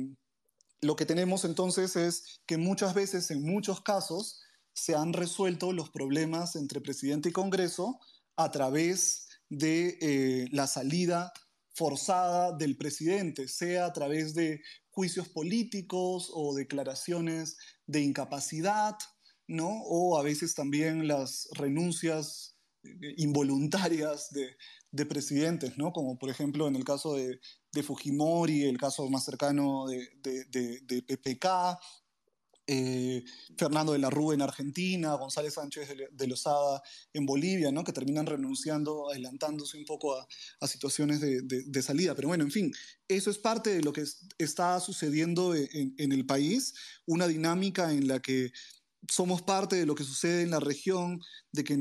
lo 0.82 0.96
que 0.96 1.06
tenemos 1.06 1.46
entonces 1.46 1.96
es 1.96 2.42
que 2.46 2.58
muchas 2.58 2.94
veces, 2.94 3.32
en 3.32 3.44
muchos 3.44 3.82
casos, 3.82 4.42
se 4.74 4.96
han 4.96 5.14
resuelto 5.14 5.74
los 5.74 5.90
problemas 5.90 6.56
entre 6.56 6.82
presidente 6.82 7.30
y 7.30 7.32
Congreso 7.32 8.00
a 8.36 8.52
través 8.52 9.28
de 9.50 9.98
eh, 10.02 10.48
la 10.52 10.68
salida 10.68 11.32
forzada 11.74 12.56
del 12.56 12.78
presidente, 12.78 13.48
sea 13.48 13.86
a 13.86 13.94
través 13.94 14.34
de 14.34 14.62
juicios 14.90 15.30
políticos 15.30 16.30
o 16.34 16.56
declaraciones 16.56 17.58
de 17.86 18.02
incapacidad, 18.02 18.96
¿no? 19.48 19.70
O 19.84 20.18
a 20.20 20.24
veces 20.24 20.54
también 20.54 21.08
las 21.08 21.48
renuncias 21.54 22.58
eh, 22.84 23.14
involuntarias 23.18 24.30
de, 24.32 24.56
de 24.98 25.06
presidentes, 25.06 25.78
¿no? 25.78 25.94
Como 25.94 26.18
por 26.18 26.30
ejemplo 26.30 26.68
en 26.68 26.76
el 26.76 26.84
caso 26.84 27.16
de, 27.16 27.40
de 27.72 27.84
Fujimori, 27.84 28.64
el 28.64 28.78
caso 28.78 29.10
más 29.10 29.24
cercano 29.24 29.88
de, 29.88 30.10
de, 30.22 30.82
de 30.82 31.02
PPK, 31.04 31.48
eh, 32.70 33.24
Fernando 33.58 33.94
de 33.94 34.00
la 34.00 34.10
Rúa 34.10 34.34
en 34.34 34.42
Argentina, 34.42 35.14
González 35.14 35.54
Sánchez 35.54 35.88
de, 36.12 36.28
Lozada 36.28 36.84
en 37.14 37.26
Bolivia, 37.26 37.72
¿no? 37.72 37.86
que 37.86 37.94
terminan 37.94 38.26
renunciando, 38.26 39.10
adelantándose 39.10 39.78
un 39.78 39.86
poco 39.86 40.20
a, 40.60 40.68
situaciones 40.68 41.22
de, 41.22 41.82
salida. 41.82 42.14
Pero 42.14 42.28
bueno, 42.28 42.44
en 42.44 42.52
fin, 42.52 42.74
eso 43.08 43.32
es 43.32 43.38
parte 43.38 43.70
de 43.70 43.82
lo 43.82 43.94
que 43.94 44.04
está 44.38 44.82
sucediendo 44.82 45.56
en, 45.56 45.96
en 45.98 46.12
el 46.12 46.26
país, 46.26 46.74
una 47.06 47.28
dinámica 47.28 47.94
en 47.94 48.10
la 48.10 48.22
que 48.22 48.52
somos 49.10 49.42
parte 49.42 49.76
de 49.76 49.86
lo 49.86 49.96
que 49.96 50.04
sucede 50.04 50.44
en 50.44 50.52
la 50.52 50.60
región, 50.60 51.20
de 51.52 51.64
que 51.64 51.78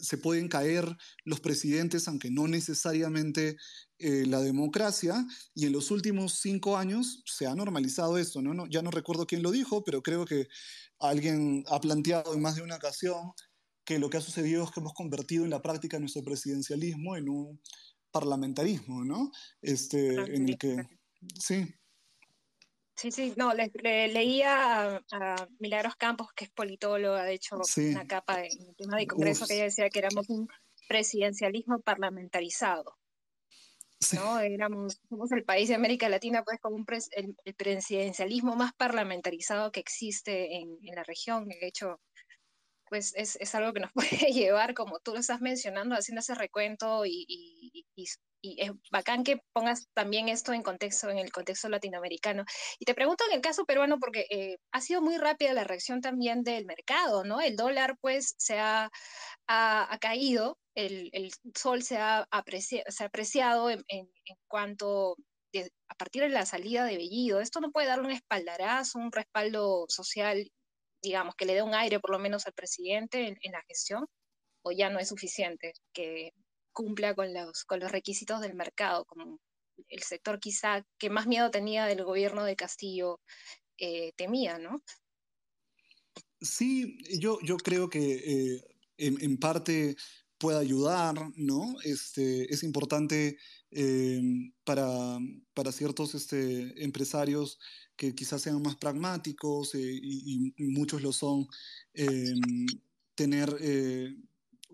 se 0.00 0.18
pueden 0.18 0.48
caer 0.48 0.96
los 1.24 1.40
presidentes, 1.40 2.08
aunque 2.08 2.30
no 2.30 2.48
necesariamente 2.48 3.56
eh, 3.98 4.26
la 4.26 4.40
democracia, 4.40 5.26
y 5.54 5.66
en 5.66 5.72
los 5.72 5.90
últimos 5.90 6.40
cinco 6.40 6.76
años 6.76 7.22
se 7.26 7.46
ha 7.46 7.54
normalizado 7.54 8.18
esto, 8.18 8.42
¿no? 8.42 8.66
Ya 8.66 8.82
no 8.82 8.90
recuerdo 8.90 9.26
quién 9.26 9.42
lo 9.42 9.50
dijo, 9.50 9.84
pero 9.84 10.02
creo 10.02 10.24
que 10.24 10.48
alguien 10.98 11.64
ha 11.68 11.80
planteado 11.80 12.34
en 12.34 12.42
más 12.42 12.56
de 12.56 12.62
una 12.62 12.76
ocasión 12.76 13.32
que 13.84 13.98
lo 13.98 14.08
que 14.08 14.16
ha 14.16 14.22
sucedido 14.22 14.64
es 14.64 14.70
que 14.70 14.80
hemos 14.80 14.94
convertido 14.94 15.44
en 15.44 15.50
la 15.50 15.62
práctica 15.62 15.98
nuestro 15.98 16.22
presidencialismo 16.22 17.16
en 17.16 17.28
un 17.28 17.60
parlamentarismo, 18.10 19.04
¿no? 19.04 19.30
Este, 19.60 20.14
en 20.14 20.48
el 20.48 20.58
que... 20.58 20.86
Sí. 21.38 21.66
Sí, 22.96 23.10
sí, 23.10 23.34
no, 23.36 23.52
le, 23.54 23.70
leía 24.08 25.02
a, 25.12 25.48
Milagros 25.58 25.96
Campos, 25.96 26.28
que 26.34 26.44
es 26.44 26.50
politóloga, 26.50 27.24
de 27.24 27.34
hecho, 27.34 27.56
una 27.76 28.06
capa 28.06 28.40
en 28.40 28.68
el 28.68 28.76
tema 28.76 28.96
de 28.98 29.06
Congreso, 29.06 29.46
que 29.46 29.54
ella 29.54 29.64
decía 29.64 29.90
que 29.90 29.98
éramos 29.98 30.28
un 30.28 30.48
presidencialismo 30.88 31.80
parlamentarizado. 31.80 32.96
¿no? 34.12 34.38
Éramos, 34.40 35.00
somos 35.08 35.32
el 35.32 35.44
país 35.44 35.68
de 35.68 35.74
América 35.74 36.08
Latina, 36.08 36.42
pues, 36.44 36.60
como 36.60 36.76
un 36.76 36.86
el, 37.12 37.54
presidencialismo 37.54 38.54
más 38.54 38.72
parlamentarizado 38.74 39.72
que 39.72 39.80
existe 39.80 40.56
en, 40.56 40.78
en, 40.82 40.94
la 40.94 41.04
región. 41.04 41.48
De 41.48 41.66
hecho, 41.66 42.00
pues 42.88 43.14
es, 43.16 43.36
es, 43.36 43.54
algo 43.54 43.72
que 43.72 43.80
nos 43.80 43.92
puede 43.94 44.32
llevar, 44.32 44.74
como 44.74 45.00
tú 45.00 45.12
lo 45.12 45.20
estás 45.20 45.40
mencionando, 45.40 45.94
haciendo 45.94 46.20
ese 46.20 46.34
recuento 46.34 47.04
y, 47.06 47.24
y, 47.26 47.86
y, 47.94 48.06
y 48.44 48.60
es 48.60 48.72
bacán 48.90 49.24
que 49.24 49.40
pongas 49.54 49.88
también 49.94 50.28
esto 50.28 50.52
en 50.52 50.62
contexto, 50.62 51.08
en 51.08 51.18
el 51.18 51.32
contexto 51.32 51.68
latinoamericano. 51.70 52.44
Y 52.78 52.84
te 52.84 52.94
pregunto 52.94 53.24
en 53.28 53.36
el 53.36 53.40
caso 53.40 53.64
peruano, 53.64 53.98
porque 53.98 54.26
eh, 54.30 54.58
ha 54.70 54.80
sido 54.82 55.00
muy 55.00 55.16
rápida 55.16 55.54
la 55.54 55.64
reacción 55.64 56.02
también 56.02 56.42
del 56.42 56.66
mercado, 56.66 57.24
¿no? 57.24 57.40
El 57.40 57.56
dólar, 57.56 57.96
pues, 58.02 58.34
se 58.36 58.58
ha, 58.58 58.90
ha, 59.48 59.98
caído, 59.98 60.58
el, 60.74 61.08
el, 61.12 61.32
sol 61.54 61.82
se 61.82 61.96
ha, 61.96 62.26
apreciado, 62.30 62.84
se 62.90 63.04
ha 63.04 63.06
apreciado 63.06 63.70
en, 63.70 63.82
en, 63.88 64.10
en 64.26 64.36
cuanto 64.46 65.16
de, 65.52 65.70
a 65.88 65.94
partir 65.94 66.22
de 66.22 66.28
la 66.28 66.44
salida 66.44 66.84
de 66.84 66.98
Bellido. 66.98 67.40
Esto 67.40 67.60
no 67.60 67.72
puede 67.72 67.86
darle 67.86 68.04
un 68.04 68.12
espaldarazo, 68.12 68.98
un 68.98 69.10
respaldo 69.10 69.86
social, 69.88 70.50
digamos, 71.02 71.34
que 71.34 71.46
le 71.46 71.54
dé 71.54 71.62
un 71.62 71.74
aire 71.74 71.98
por 71.98 72.10
lo 72.10 72.18
menos 72.18 72.46
al 72.46 72.52
presidente 72.52 73.26
en, 73.26 73.38
en 73.40 73.52
la 73.52 73.62
gestión, 73.68 74.06
o 74.62 74.72
ya 74.72 74.90
no 74.90 74.98
es 74.98 75.08
suficiente 75.08 75.72
que 75.94 76.32
cumpla 76.74 77.14
con 77.14 77.32
los, 77.32 77.64
con 77.64 77.80
los 77.80 77.90
requisitos 77.90 78.42
del 78.42 78.54
mercado, 78.54 79.06
como 79.06 79.40
el 79.88 80.02
sector 80.02 80.38
quizá 80.40 80.86
que 80.98 81.08
más 81.08 81.26
miedo 81.26 81.50
tenía 81.50 81.86
del 81.86 82.04
gobierno 82.04 82.44
de 82.44 82.56
Castillo 82.56 83.20
eh, 83.78 84.12
temía, 84.16 84.58
¿no? 84.58 84.82
Sí, 86.40 86.98
yo, 87.18 87.38
yo 87.42 87.56
creo 87.56 87.88
que 87.88 88.56
eh, 88.56 88.64
en, 88.98 89.38
parte 89.38 89.96
puede 90.38 90.58
ayudar, 90.58 91.14
¿no? 91.36 91.74
Este, 91.84 92.52
es 92.52 92.62
importante 92.62 93.38
eh, 93.70 94.20
para, 94.64 95.18
para, 95.54 95.72
ciertos 95.72 96.14
este, 96.14 96.84
empresarios 96.84 97.58
que 97.96 98.14
quizás 98.14 98.42
sean 98.42 98.60
más 98.60 98.76
pragmáticos 98.76 99.74
y, 99.74 100.52
muchos 100.58 101.02
lo 101.02 101.12
son, 101.12 101.46
tener 103.14 103.56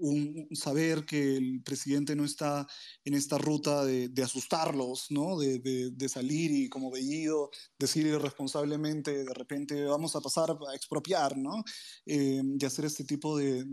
un, 0.00 0.48
saber 0.52 1.04
que 1.04 1.36
el 1.36 1.62
presidente 1.62 2.16
no 2.16 2.24
está 2.24 2.66
en 3.04 3.14
esta 3.14 3.38
ruta 3.38 3.84
de, 3.84 4.08
de 4.08 4.22
asustarlos, 4.22 5.06
¿no? 5.10 5.38
De, 5.38 5.58
de, 5.58 5.90
de, 5.90 6.08
salir 6.08 6.50
y 6.50 6.68
como 6.68 6.90
veído 6.90 7.50
decir 7.78 8.06
irresponsablemente, 8.06 9.24
de 9.24 9.34
repente 9.34 9.84
vamos 9.84 10.16
a 10.16 10.20
pasar 10.20 10.50
a 10.50 10.74
expropiar, 10.74 11.36
¿no? 11.36 11.62
Eh, 12.06 12.40
de 12.42 12.66
hacer 12.66 12.84
este 12.84 13.04
tipo 13.04 13.36
de, 13.36 13.64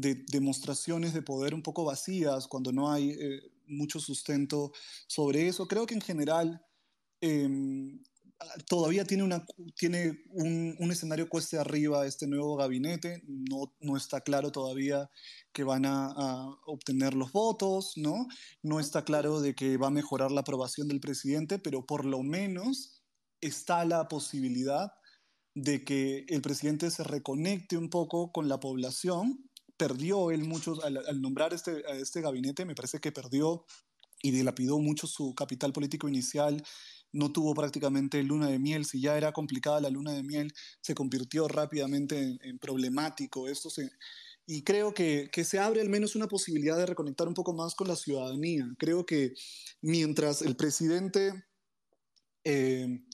de 0.00 0.24
demostraciones 0.28 1.12
de 1.12 1.22
poder 1.22 1.54
un 1.54 1.62
poco 1.62 1.84
vacías, 1.84 2.46
cuando 2.46 2.72
no 2.72 2.90
hay 2.90 3.10
eh, 3.10 3.40
mucho 3.66 4.00
sustento 4.00 4.72
sobre 5.06 5.48
eso. 5.48 5.66
Creo 5.66 5.86
que 5.86 5.94
en 5.94 6.00
general 6.00 6.64
em, 7.20 8.02
todavía 8.66 9.04
tiene, 9.04 9.22
una, 9.22 9.44
tiene 9.76 10.22
un, 10.30 10.74
un, 10.78 10.90
escenario 10.90 11.28
cueste 11.28 11.58
arriba 11.58 12.06
este 12.06 12.26
nuevo 12.26 12.56
gabinete, 12.56 13.22
no, 13.26 13.74
no 13.80 13.96
está 13.96 14.20
claro 14.22 14.50
todavía 14.50 15.10
que 15.52 15.64
van 15.64 15.84
a, 15.86 16.10
obtener 16.66 17.14
los 17.14 17.32
votos, 17.32 17.92
¿no? 17.96 18.26
No 18.62 18.80
está 18.80 19.04
claro 19.04 19.40
de 19.40 19.54
que 19.54 19.76
va 19.76 19.88
a 19.88 19.90
mejorar 19.90 20.30
la 20.30 20.40
aprobación 20.40 20.88
del 20.88 21.00
presidente, 21.00 21.58
pero 21.58 21.84
por 21.84 22.04
lo 22.04 22.22
menos 22.22 23.02
está 23.40 23.84
la 23.84 24.08
posibilidad 24.08 24.92
de 25.54 25.84
que 25.84 26.24
el 26.28 26.40
presidente 26.40 26.90
se 26.90 27.04
reconecte 27.04 27.76
un 27.76 27.90
poco 27.90 28.32
con 28.32 28.48
la 28.48 28.60
población. 28.60 29.50
Perdió 29.76 30.30
él 30.30 30.44
muchos, 30.44 30.84
al, 30.84 30.98
al 30.98 31.20
nombrar 31.20 31.52
este, 31.52 31.82
a 31.88 31.94
este 31.94 32.20
gabinete, 32.20 32.64
me 32.64 32.74
parece 32.74 33.00
que 33.00 33.12
perdió 33.12 33.64
y 34.22 34.30
dilapidó 34.30 34.78
mucho 34.78 35.06
su 35.06 35.34
capital 35.34 35.72
político 35.72 36.08
inicial 36.08 36.62
no 37.12 37.32
tuvo 37.32 37.54
prácticamente 37.54 38.22
luna 38.22 38.48
de 38.48 38.58
miel, 38.58 38.84
si 38.84 39.00
ya 39.00 39.16
era 39.16 39.32
complicada 39.32 39.80
la 39.80 39.90
luna 39.90 40.12
de 40.12 40.22
miel, 40.22 40.52
se 40.80 40.94
convirtió 40.94 41.48
rápidamente 41.48 42.38
en, 42.42 42.58
problemático. 42.58 43.48
Esto 43.48 43.70
se, 43.70 43.90
y 44.46 44.62
creo 44.62 44.94
que, 44.94 45.28
que, 45.32 45.44
se 45.44 45.58
abre 45.58 45.80
al 45.80 45.88
menos 45.88 46.16
una 46.16 46.28
posibilidad 46.28 46.76
de 46.76 46.86
reconectar 46.86 47.28
un 47.28 47.34
poco 47.34 47.52
más 47.52 47.74
con 47.74 47.88
la 47.88 47.96
ciudadanía. 47.96 48.66
Creo 48.78 49.04
que 49.06 49.34
mientras 49.80 50.42
el 50.42 50.56
presidente 50.56 51.32
eh, 52.44 53.04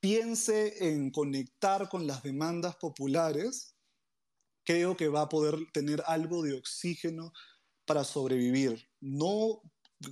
piense 0.00 0.88
en 0.88 1.10
conectar 1.10 1.88
con 1.88 2.06
las 2.06 2.22
demandas 2.22 2.76
populares, 2.76 3.76
creo 4.64 4.96
que 4.96 5.08
va 5.08 5.22
a 5.22 5.28
poder 5.28 5.56
tener 5.72 6.02
algo 6.06 6.42
de 6.42 6.54
oxígeno 6.54 7.32
para 7.84 8.04
sobrevivir. 8.04 8.88
No 9.00 9.60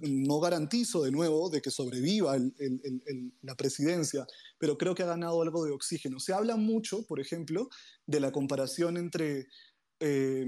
no 0.02 0.40
garantizo 0.40 1.02
de 1.02 1.10
nuevo 1.10 1.50
de 1.50 1.60
que 1.60 1.70
sobreviva 1.70 2.36
la 3.42 3.54
presidencia, 3.56 4.26
pero 4.58 4.76
creo 4.78 4.94
que 4.94 5.02
ha 5.02 5.06
ganado 5.06 5.42
algo 5.42 5.64
de 5.64 5.72
oxígeno. 5.72 6.20
Se 6.20 6.32
habla 6.32 6.56
mucho, 6.56 7.06
por 7.06 7.20
ejemplo, 7.20 7.68
de 8.06 8.20
la 8.20 8.32
comparación 8.32 8.96
entre 8.96 9.48
eh, 10.00 10.46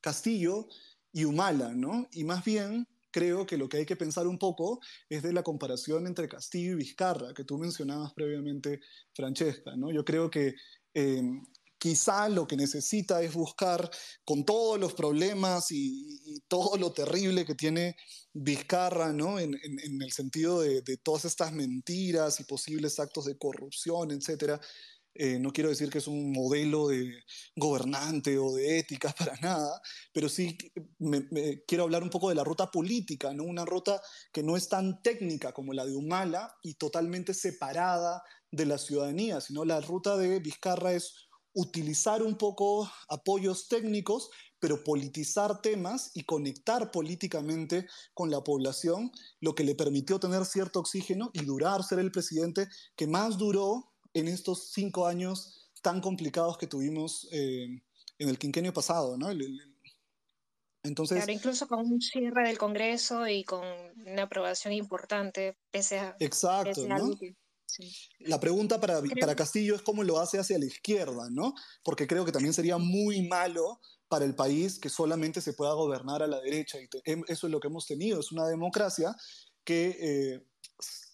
Castillo 0.00 0.68
y 1.12 1.24
Humala, 1.24 1.74
¿no? 1.74 2.08
Y 2.12 2.24
más 2.24 2.44
bien 2.44 2.86
creo 3.10 3.46
que 3.46 3.58
lo 3.58 3.68
que 3.68 3.78
hay 3.78 3.86
que 3.86 3.96
pensar 3.96 4.26
un 4.26 4.38
poco 4.38 4.80
es 5.08 5.22
de 5.22 5.32
la 5.32 5.42
comparación 5.42 6.06
entre 6.06 6.28
Castillo 6.28 6.72
y 6.72 6.76
Vizcarra, 6.76 7.34
que 7.34 7.44
tú 7.44 7.58
mencionabas 7.58 8.12
previamente, 8.14 8.80
Francesca, 9.12 9.76
¿no? 9.76 9.90
Yo 9.90 10.04
creo 10.04 10.30
que 10.30 10.54
eh, 10.94 11.22
quizá 11.80 12.28
lo 12.28 12.46
que 12.46 12.56
necesita 12.56 13.22
es 13.22 13.32
buscar 13.32 13.90
con 14.24 14.44
todos 14.44 14.78
los 14.78 14.92
problemas 14.92 15.72
y, 15.72 16.20
y 16.26 16.40
todo 16.46 16.76
lo 16.76 16.92
terrible 16.92 17.46
que 17.46 17.54
tiene 17.54 17.96
Vizcarra, 18.32 19.12
¿no? 19.12 19.40
En, 19.40 19.54
en, 19.54 19.80
en 19.80 20.02
el 20.02 20.12
sentido 20.12 20.60
de, 20.60 20.82
de, 20.82 20.98
todas 20.98 21.24
estas 21.24 21.52
mentiras 21.52 22.38
y 22.38 22.44
posibles 22.44 23.00
actos 23.00 23.24
de 23.24 23.38
corrupción, 23.38 24.10
etcétera. 24.12 24.60
Eh, 25.14 25.38
no 25.40 25.52
quiero 25.52 25.70
decir 25.70 25.90
que 25.90 25.98
es 25.98 26.06
un 26.06 26.30
modelo 26.32 26.88
de 26.88 27.10
gobernante 27.56 28.38
o 28.38 28.54
de 28.54 28.78
ética 28.78 29.12
para 29.18 29.34
nada, 29.40 29.80
pero 30.12 30.28
sí 30.28 30.56
me, 30.98 31.26
me, 31.30 31.64
quiero 31.64 31.84
hablar 31.84 32.02
un 32.02 32.10
poco 32.10 32.28
de 32.28 32.36
la 32.36 32.44
ruta 32.44 32.70
política, 32.70 33.32
¿no? 33.32 33.44
Una 33.44 33.64
ruta 33.64 34.00
que 34.32 34.42
no 34.42 34.56
es 34.56 34.68
tan 34.68 35.02
técnica 35.02 35.52
como 35.52 35.72
la 35.72 35.86
de 35.86 35.96
Humala 35.96 36.54
y 36.62 36.74
totalmente 36.74 37.32
separada 37.34 38.22
de 38.52 38.66
la 38.66 38.78
ciudadanía, 38.78 39.40
sino 39.40 39.64
la 39.64 39.80
ruta 39.80 40.16
de 40.18 40.38
Vizcarra 40.40 40.92
es 40.92 41.29
utilizar 41.54 42.22
un 42.22 42.36
poco 42.36 42.90
apoyos 43.08 43.68
técnicos, 43.68 44.30
pero 44.58 44.84
politizar 44.84 45.62
temas 45.62 46.10
y 46.14 46.24
conectar 46.24 46.90
políticamente 46.90 47.86
con 48.14 48.30
la 48.30 48.44
población, 48.44 49.10
lo 49.40 49.54
que 49.54 49.64
le 49.64 49.74
permitió 49.74 50.20
tener 50.20 50.44
cierto 50.44 50.80
oxígeno 50.80 51.30
y 51.32 51.44
durar, 51.44 51.82
ser 51.82 51.98
el 51.98 52.12
presidente 52.12 52.68
que 52.96 53.06
más 53.06 53.38
duró 53.38 53.92
en 54.12 54.28
estos 54.28 54.70
cinco 54.72 55.06
años 55.06 55.70
tan 55.82 56.00
complicados 56.00 56.58
que 56.58 56.66
tuvimos 56.66 57.26
eh, 57.32 57.82
en 58.18 58.28
el 58.28 58.38
quinquenio 58.38 58.72
pasado, 58.72 59.16
¿no? 59.16 59.30
El, 59.30 59.40
el, 59.40 59.70
entonces, 60.82 61.18
claro, 61.18 61.32
incluso 61.32 61.68
con 61.68 61.80
un 61.80 62.00
cierre 62.00 62.48
del 62.48 62.56
Congreso 62.56 63.26
y 63.26 63.44
con 63.44 63.64
una 64.06 64.22
aprobación 64.22 64.72
importante, 64.72 65.56
pese 65.70 65.98
a... 65.98 66.16
Exacto, 66.20 66.82
pese 66.82 66.92
a 66.92 66.98
¿no? 66.98 67.10
Sí. 67.76 67.92
La 68.20 68.40
pregunta 68.40 68.80
para, 68.80 69.00
para, 69.20 69.36
Castillo 69.36 69.76
es 69.76 69.82
cómo 69.82 70.02
lo 70.02 70.18
hace 70.18 70.38
hacia 70.38 70.58
la 70.58 70.66
izquierda, 70.66 71.28
¿no? 71.30 71.54
Porque 71.82 72.06
creo 72.06 72.24
que 72.24 72.32
también 72.32 72.54
sería 72.54 72.78
muy 72.78 73.26
malo 73.28 73.80
para 74.08 74.24
el 74.24 74.34
país 74.34 74.78
que 74.78 74.88
solamente 74.88 75.40
se 75.40 75.52
pueda 75.52 75.72
gobernar 75.72 76.22
a 76.22 76.26
la 76.26 76.40
derecha. 76.40 76.80
Y 76.80 76.88
te, 76.88 77.00
em, 77.04 77.22
eso 77.28 77.46
es 77.46 77.50
lo 77.52 77.60
que 77.60 77.68
hemos 77.68 77.86
tenido, 77.86 78.20
es 78.20 78.32
una 78.32 78.46
democracia 78.46 79.14
que 79.64 79.96
eh, 80.00 80.46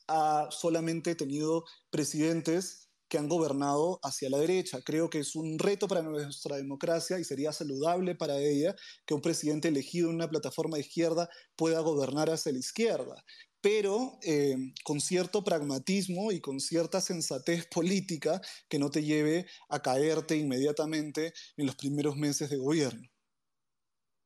ha 0.08 0.48
solamente 0.50 1.14
tenido 1.14 1.64
presidentes 1.90 2.86
que 3.08 3.18
han 3.18 3.28
gobernado 3.28 4.00
hacia 4.02 4.30
la 4.30 4.38
derecha. 4.38 4.80
Creo 4.82 5.10
que 5.10 5.20
es 5.20 5.36
un 5.36 5.58
reto 5.58 5.86
para 5.86 6.02
nuestra 6.02 6.56
democracia 6.56 7.18
y 7.18 7.24
sería 7.24 7.52
saludable 7.52 8.14
para 8.14 8.38
ella 8.38 8.74
que 9.04 9.14
un 9.14 9.20
presidente 9.20 9.68
elegido 9.68 10.08
en 10.08 10.16
una 10.16 10.28
plataforma 10.28 10.76
de 10.76 10.82
izquierda 10.82 11.28
pueda 11.54 11.80
gobernar 11.80 12.30
hacia 12.30 12.52
la 12.52 12.58
izquierda 12.58 13.24
pero 13.66 14.16
eh, 14.22 14.72
con 14.84 15.00
cierto 15.00 15.42
pragmatismo 15.42 16.30
y 16.30 16.40
con 16.40 16.60
cierta 16.60 17.00
sensatez 17.00 17.66
política 17.66 18.40
que 18.68 18.78
no 18.78 18.92
te 18.92 19.02
lleve 19.02 19.48
a 19.68 19.82
caerte 19.82 20.36
inmediatamente 20.36 21.34
en 21.56 21.66
los 21.66 21.74
primeros 21.74 22.14
meses 22.14 22.48
de 22.48 22.58
gobierno. 22.58 23.08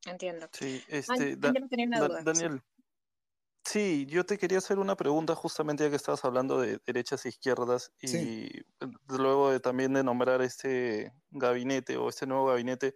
Entiendo. 0.05 0.47
Sí, 0.51 0.83
este, 0.87 1.37
da, 1.37 1.51
da, 1.51 2.21
Daniel. 2.21 2.61
Sí, 3.65 4.05
yo 4.07 4.27
te 4.27 4.37
quería 4.37 4.59
hacer 4.59 4.77
una 4.77 4.95
pregunta 4.95 5.33
justamente 5.33 5.85
ya 5.85 5.89
que 5.89 5.95
estabas 5.95 6.23
hablando 6.23 6.61
de 6.61 6.79
derechas 6.85 7.25
e 7.25 7.29
izquierdas 7.29 7.91
y 7.99 8.07
sí. 8.09 8.51
luego 9.07 9.49
de 9.49 9.59
también 9.59 9.93
de 9.93 10.03
nombrar 10.03 10.43
este 10.43 11.13
gabinete 11.31 11.97
o 11.97 12.09
este 12.09 12.27
nuevo 12.27 12.45
gabinete, 12.45 12.93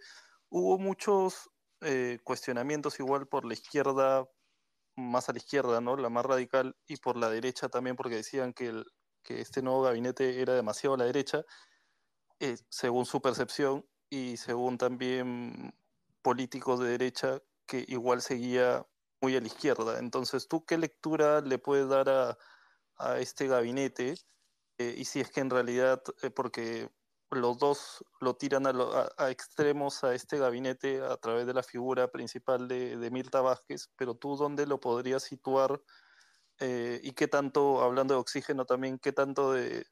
hubo 0.50 0.78
muchos 0.78 1.50
eh, 1.82 2.20
cuestionamientos 2.24 3.00
igual 3.00 3.28
por 3.28 3.46
la 3.46 3.56
izquierda 3.56 4.30
más 4.96 5.30
a 5.30 5.34
la 5.34 5.40
izquierda, 5.40 5.82
¿no? 5.82 5.98
La 5.98 6.10
más 6.10 6.26
radical, 6.26 6.76
y 6.88 6.98
por 6.98 7.18
la 7.18 7.30
derecha 7.30 7.70
también, 7.70 7.96
porque 7.96 8.16
decían 8.16 8.54
que, 8.54 8.68
el, 8.68 8.86
que 9.24 9.42
este 9.42 9.62
nuevo 9.62 9.82
gabinete 9.84 10.42
era 10.42 10.54
demasiado 10.54 10.96
a 10.96 10.98
la 11.00 11.06
derecha, 11.06 11.44
eh, 12.40 12.58
según 12.70 13.06
su 13.06 13.22
percepción 13.22 13.86
y 14.10 14.38
según 14.38 14.78
también 14.78 15.74
políticos 16.22 16.80
de 16.80 16.90
derecha 16.90 17.42
que 17.66 17.86
igual 17.88 18.22
seguía 18.22 18.86
muy 19.22 19.36
a 19.36 19.42
la 19.42 19.48
izquierda. 19.48 20.00
Entonces, 20.00 20.48
¿tú 20.48 20.66
qué 20.66 20.78
lectura 20.78 21.42
le 21.42 21.58
puedes 21.60 21.88
dar 21.90 22.10
a, 22.10 22.38
a 22.98 23.20
este 23.20 23.48
gabinete? 23.48 24.16
Eh, 24.78 24.96
y 24.98 25.06
si 25.06 25.22
es 25.22 25.32
que 25.32 25.40
en 25.40 25.50
realidad, 25.50 26.04
eh, 26.22 26.30
porque 26.30 26.90
los 27.32 27.58
dos 27.58 28.04
lo 28.22 28.36
tiran 28.36 28.68
a, 28.68 28.74
lo, 28.74 28.92
a, 29.18 29.32
extremos 29.32 30.04
a 30.04 30.14
este 30.14 30.38
gabinete 30.38 31.02
a 31.02 31.18
través 31.18 31.46
de 31.48 31.54
la 31.54 31.64
figura 31.64 32.10
principal 32.10 32.68
de, 32.68 32.98
de 32.98 33.42
Vázquez, 33.42 33.90
pero 33.96 34.16
tú 34.16 34.36
dónde 34.36 34.66
lo 34.66 34.80
podrías 34.80 35.24
situar 35.24 35.82
eh, 36.60 37.00
y 37.04 37.12
qué 37.12 37.28
tanto, 37.28 37.82
hablando 37.82 38.14
de 38.14 38.20
oxígeno 38.20 38.66
también, 38.66 39.00
qué 39.00 39.12
tanto 39.12 39.54
de, 39.54 39.86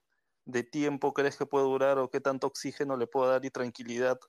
tiempo 0.72 1.14
crees 1.14 1.38
que 1.38 1.46
puede 1.46 1.66
durar 1.66 1.98
o 2.00 2.10
qué 2.10 2.22
tanto 2.22 2.48
oxígeno 2.48 2.98
le 2.98 3.08
puede 3.08 3.32
dar 3.32 3.46
y 3.46 3.50
tranquilidad 3.50 4.20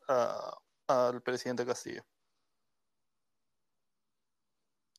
al 0.87 1.23
presidente 1.23 1.67
Castillo. 1.67 2.05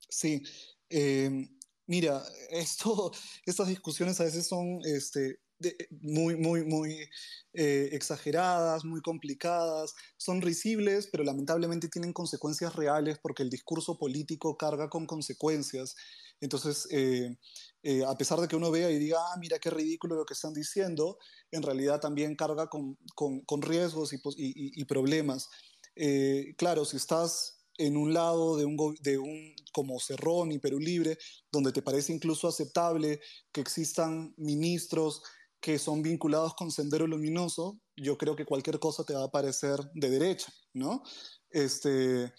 Sí, 0.09 0.43
eh, 0.89 1.49
mira, 1.87 2.23
esto, 2.49 3.11
estas 3.45 3.67
discusiones 3.67 4.19
a 4.21 4.25
veces 4.25 4.47
son 4.47 4.79
este, 4.83 5.39
de, 5.59 5.75
muy, 6.01 6.35
muy, 6.35 6.63
muy 6.63 7.09
eh, 7.53 7.89
exageradas, 7.91 8.83
muy 8.83 9.01
complicadas, 9.01 9.93
son 10.17 10.41
risibles, 10.41 11.07
pero 11.11 11.23
lamentablemente 11.23 11.87
tienen 11.89 12.13
consecuencias 12.13 12.75
reales 12.75 13.17
porque 13.21 13.43
el 13.43 13.49
discurso 13.49 13.97
político 13.97 14.57
carga 14.57 14.89
con 14.89 15.05
consecuencias. 15.05 15.95
Entonces, 16.41 16.87
eh, 16.91 17.37
eh, 17.83 18.03
a 18.05 18.15
pesar 18.17 18.39
de 18.41 18.47
que 18.47 18.55
uno 18.55 18.71
vea 18.71 18.91
y 18.91 18.99
diga, 18.99 19.17
ah, 19.19 19.37
mira 19.39 19.59
qué 19.59 19.69
ridículo 19.69 20.15
lo 20.15 20.25
que 20.25 20.33
están 20.33 20.53
diciendo, 20.53 21.17
en 21.51 21.63
realidad 21.63 21.99
también 22.01 22.35
carga 22.35 22.67
con, 22.67 22.97
con, 23.15 23.41
con 23.41 23.61
riesgos 23.61 24.11
y, 24.11 24.17
y, 24.37 24.81
y 24.81 24.85
problemas. 24.85 25.49
Eh, 25.95 26.55
claro, 26.57 26.83
si 26.83 26.97
estás 26.97 27.61
en 27.77 27.97
un 27.97 28.13
lado 28.13 28.57
de 28.57 28.65
un, 28.65 28.77
de 29.01 29.17
un 29.17 29.55
como 29.71 29.99
Cerrón 29.99 30.51
y 30.51 30.59
Perú 30.59 30.79
Libre, 30.79 31.17
donde 31.51 31.71
te 31.71 31.81
parece 31.81 32.13
incluso 32.13 32.47
aceptable 32.47 33.19
que 33.51 33.61
existan 33.61 34.33
ministros 34.37 35.21
que 35.65 35.79
son 35.79 36.03
vinculados 36.03 36.53
con 36.53 36.69
Sendero 36.69 37.07
Luminoso, 37.07 37.79
yo 37.97 38.19
creo 38.19 38.35
que 38.35 38.45
cualquier 38.45 38.77
cosa 38.77 39.03
te 39.03 39.15
va 39.15 39.23
a 39.23 39.31
parecer 39.31 39.79
de 39.95 40.11
derecha, 40.11 40.53
¿no? 40.73 41.01
Este, 41.49 42.31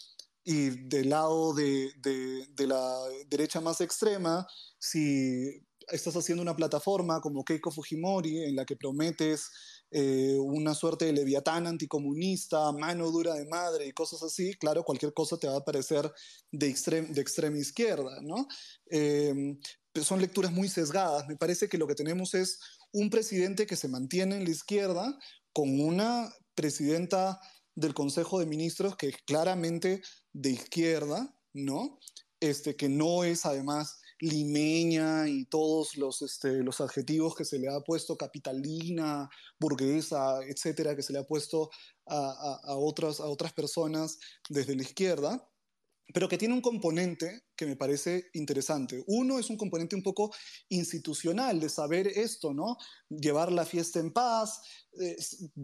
y 0.44 0.86
del 0.86 1.08
lado 1.08 1.52
de, 1.52 1.90
de, 2.04 2.46
de, 2.54 2.66
la 2.68 2.96
derecha 3.26 3.60
más 3.60 3.80
extrema, 3.80 4.46
si 4.78 5.60
estás 5.88 6.14
haciendo 6.14 6.40
una 6.40 6.54
plataforma 6.54 7.20
como 7.20 7.44
Keiko 7.44 7.72
Fujimori 7.72 8.44
en 8.44 8.54
la 8.54 8.64
que 8.64 8.76
prometes 8.76 9.50
eh, 9.90 10.36
una 10.38 10.74
suerte 10.74 11.06
de 11.06 11.12
leviatán 11.12 11.66
anticomunista, 11.66 12.70
mano 12.70 13.10
dura 13.10 13.34
de 13.34 13.46
madre 13.46 13.86
y 13.86 13.92
cosas 13.92 14.22
así, 14.22 14.54
claro, 14.54 14.84
cualquier 14.84 15.12
cosa 15.12 15.36
te 15.36 15.48
va 15.48 15.56
a 15.56 15.64
parecer 15.64 16.12
de, 16.52 16.68
de 17.08 17.20
extrema 17.20 17.58
izquierda, 17.58 18.20
¿no? 18.22 18.46
Em, 18.88 19.58
son 20.04 20.20
lecturas 20.20 20.52
muy 20.52 20.68
sesgadas. 20.68 21.26
Me 21.28 21.37
parece 21.37 21.68
que 21.68 21.78
lo 21.78 21.87
que 21.87 21.94
tenemos 21.94 22.35
es 22.35 22.61
un 22.92 23.11
presidente 23.11 23.66
que 23.66 23.76
se 23.76 23.88
mantiene 23.88 24.37
en 24.37 24.44
la 24.44 24.50
izquierda 24.50 25.18
con 25.52 25.80
una 25.80 26.32
presidenta 26.54 27.40
del 27.74 27.94
Consejo 27.94 28.40
de 28.40 28.46
Ministros 28.46 28.96
que 28.96 29.09
es 29.09 29.16
claramente 29.26 30.02
de 30.32 30.50
izquierda, 30.50 31.35
¿no? 31.52 31.98
Este, 32.40 32.76
que 32.76 32.88
no 32.88 33.24
es 33.24 33.46
además 33.46 34.00
limeña 34.18 35.28
y 35.28 35.44
todos 35.44 35.96
los, 35.96 36.22
este, 36.22 36.62
los 36.62 36.80
adjetivos 36.80 37.35
que 37.35 37.44
se 37.44 37.59
le 37.59 37.68
ha 37.68 37.80
puesto, 37.80 38.16
capitalina, 38.16 39.28
burguesa, 39.61 40.40
etcétera, 40.46 40.96
que 40.96 41.02
se 41.02 41.12
le 41.12 41.18
ha 41.18 41.26
puesto 41.26 41.70
a, 42.06 42.61
a, 42.64 42.76
otras, 42.76 43.20
a 43.20 43.26
otras 43.26 43.52
personas 43.52 44.18
desde 44.48 44.74
la 44.74 44.82
izquierda, 44.82 45.48
pero 46.12 46.29
que 46.29 46.38
tiene 46.38 46.55
un 46.55 46.61
componente 46.61 47.42
que 47.57 47.66
me 47.66 47.77
parece 47.77 48.31
interesante. 48.35 49.03
Uno 49.07 49.38
es 49.38 49.51
un 49.51 49.57
componente 49.57 49.97
un 49.97 50.03
poco 50.03 50.33
institucional 50.69 51.59
de 51.59 51.69
saber 51.69 52.07
esto, 52.07 52.55
¿no? 52.55 52.77
Llevar 53.09 53.51
la 53.51 53.64
fiesta 53.64 53.99
en 53.99 54.12
paz, 54.12 54.62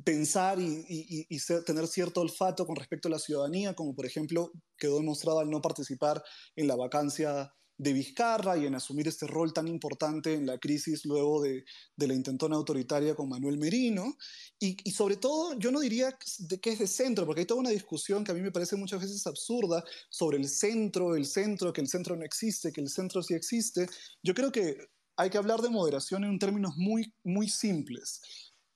pensar 0.04 0.58
y, 0.60 1.26
tener 1.64 1.86
cierto 1.86 2.20
olfato 2.20 2.66
con 2.66 2.76
respecto 2.76 3.08
a 3.08 3.12
la 3.12 3.18
ciudadanía, 3.18 3.74
como 3.74 3.94
por 3.94 4.06
ejemplo 4.06 4.52
quedó 4.76 4.98
demostrado 4.98 5.40
al 5.40 5.50
no 5.50 5.60
participar 5.60 6.22
en 6.56 6.66
la 6.66 6.76
vacancia 6.76 7.54
de 7.78 7.92
Vizcarra 7.92 8.56
y 8.56 8.66
en 8.66 8.74
asumir 8.74 9.08
este 9.08 9.26
rol 9.26 9.52
tan 9.52 9.66
importante 9.66 10.34
en 10.34 10.46
la 10.46 10.58
crisis 10.58 11.04
luego 11.04 11.42
de, 11.42 11.64
la 11.96 12.14
intentona 12.14 12.56
autoritaria 12.56 13.14
con 13.14 13.28
Manuel 13.28 13.58
Merino. 13.58 14.16
Y, 14.58 14.76
sobre 14.92 15.16
todo, 15.16 15.58
yo 15.58 15.72
no 15.72 15.80
diría 15.80 16.16
de 16.38 16.60
que 16.60 16.70
es 16.70 16.78
de 16.78 16.86
centro, 16.86 17.26
porque 17.26 17.40
hay 17.40 17.46
toda 17.46 17.60
una 17.60 17.70
discusión 17.70 18.24
que 18.24 18.30
a 18.30 18.34
mí 18.34 18.40
me 18.40 18.52
parece 18.52 18.76
muchas 18.76 19.00
veces 19.00 19.26
absurda 19.26 19.84
sobre 20.10 20.38
el 20.38 20.48
centro, 20.48 21.16
el 21.16 21.26
centro, 21.26 21.72
que 21.72 21.80
el 21.80 21.88
centro 21.88 22.16
no 22.16 22.24
existe, 22.24 22.72
que 22.72 22.80
el 22.80 22.88
centro 22.88 23.22
sí 23.22 23.34
existe. 23.34 23.88
Yo 24.22 24.34
creo 24.34 24.52
que 24.52 24.76
hay 25.16 25.30
que 25.30 25.38
hablar 25.38 25.60
de 25.60 25.70
moderación 25.70 26.24
en 26.24 26.38
términos 26.38 26.74
muy, 26.76 27.12
muy 27.24 27.48
simples, 27.48 28.20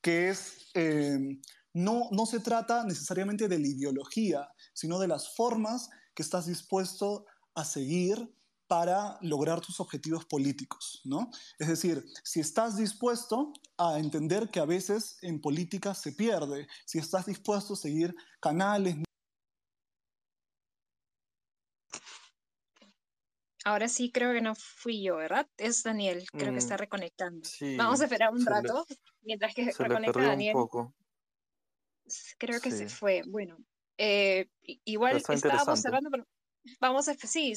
que 0.01 0.31
es... 0.31 0.71
Eh, 0.75 1.39
no, 1.77 2.09
no 2.11 2.25
se 2.25 2.41
trata 2.41 2.85
necesariamente 2.85 3.49
de 3.49 3.59
la 3.59 3.67
ideología, 3.67 4.49
sino 4.73 4.99
de 4.99 5.09
las 5.09 5.37
formas 5.37 5.91
que 6.15 6.23
estás 6.23 6.47
dispuesto 6.47 7.27
a 7.55 7.67
seguir 7.67 8.27
para 8.67 9.19
lograr 9.21 9.61
tus 9.61 9.81
objetivos 9.81 10.25
políticos, 10.25 11.01
¿no? 11.05 11.31
Es 11.59 11.69
decir, 11.69 12.05
si 12.25 12.41
estás 12.41 12.77
dispuesto 12.77 13.53
a 13.79 13.99
entender 13.99 14.49
que 14.51 14.61
a 14.61 14.65
veces 14.65 15.19
en 15.23 15.41
política 15.41 15.95
se 15.95 16.13
pierde, 16.13 16.67
si 16.85 16.99
estás 16.99 17.27
dispuesto 17.27 17.75
a 17.75 17.77
seguir 17.77 18.15
canales. 18.41 18.97
Ahora 23.65 23.89
sí 23.89 24.13
creo 24.13 24.33
que 24.33 24.41
no 24.41 24.55
fui 24.55 25.03
yo, 25.03 25.17
¿verdad? 25.17 25.49
Es 25.57 25.83
Daniel, 25.83 26.25
creo 26.31 26.53
que 26.53 26.59
está 26.59 26.77
mm, 26.77 26.79
reconectando. 26.79 27.49
Vamos 27.77 28.01
a 28.01 28.05
esperar 28.05 28.33
un 28.33 28.47
rato 28.47 28.87
mientras 29.23 29.55
que 29.55 29.73
se 29.73 29.83
reconecta 29.83 30.21
Daniel. 30.21 30.55
Un 30.55 30.63
poco. 30.63 30.95
Creo 32.39 32.61
que 32.61 32.71
se 32.71 32.89
fue. 32.89 33.23
Bueno, 33.27 33.59
eh, 33.99 34.49
igual 34.63 35.17
estábamos 35.17 35.81
cerrando, 35.81 36.11
pero 36.11 36.27
Vamos 36.81 37.09
a, 37.09 37.15
sí, 37.15 37.55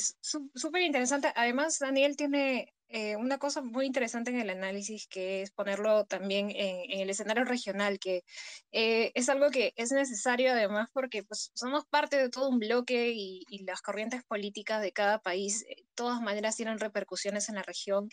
súper 0.56 0.82
interesante. 0.84 1.32
Además, 1.36 1.80
Daniel 1.80 2.16
tiene 2.16 2.74
eh, 2.92 3.16
una 3.18 3.38
cosa 3.38 3.62
muy 3.62 3.86
interesante 3.86 4.32
en 4.32 4.40
el 4.40 4.50
análisis 4.50 5.08
que 5.08 5.44
es 5.44 5.52
ponerlo 5.52 6.06
también 6.06 6.50
en, 6.50 7.00
el 7.02 7.10
escenario 7.12 7.46
regional, 7.46 8.00
que 8.00 8.24
eh, 8.72 9.12
es 9.14 9.30
algo 9.30 9.52
que 9.52 9.74
es 9.76 9.92
necesario 9.92 10.52
además 10.52 10.90
porque 10.92 11.24
pues, 11.24 11.52
somos 11.54 11.86
parte 11.86 12.18
de 12.18 12.30
todo 12.30 12.50
un 12.50 12.58
bloque 12.58 13.12
y, 13.16 13.46
las 13.64 13.82
corrientes 13.82 14.24
políticas 14.24 14.82
de 14.82 14.92
cada 14.92 15.20
país, 15.20 15.64
eh, 15.70 15.76
de 15.78 15.86
todas 15.94 16.22
maneras, 16.22 16.56
tienen 16.56 16.80
repercusiones 16.80 17.50
en 17.50 17.56
la 17.56 17.64
región. 17.64 18.10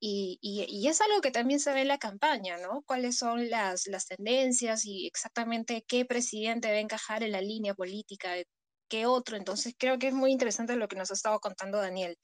Y, 0.00 0.38
y, 0.42 0.88
es 0.88 1.00
algo 1.00 1.20
que 1.20 1.30
también 1.30 1.60
se 1.60 1.72
ve 1.72 1.82
en 1.82 1.88
la 1.88 1.98
campaña, 1.98 2.58
¿no? 2.58 2.82
¿Cuáles 2.86 3.16
son 3.18 3.50
las, 3.50 3.86
las 3.86 4.06
tendencias 4.06 4.84
y 4.84 5.06
exactamente 5.06 5.84
qué 5.88 6.04
presidente 6.04 6.68
debe 6.68 6.80
encajar 6.80 7.22
en 7.22 7.32
la 7.32 7.40
línea 7.40 7.74
política 7.74 8.32
de 8.32 8.46
que 8.88 9.06
otro. 9.06 9.36
Entonces 9.36 9.74
creo 9.78 9.98
que 9.98 10.08
es 10.08 10.14
muy 10.14 10.32
interesante 10.32 10.76
lo 10.76 10.88
que 10.88 10.96
nos 10.96 11.10
ha 11.10 11.14
estado 11.14 11.40
contando 11.40 11.78
Daniel. 11.78 12.18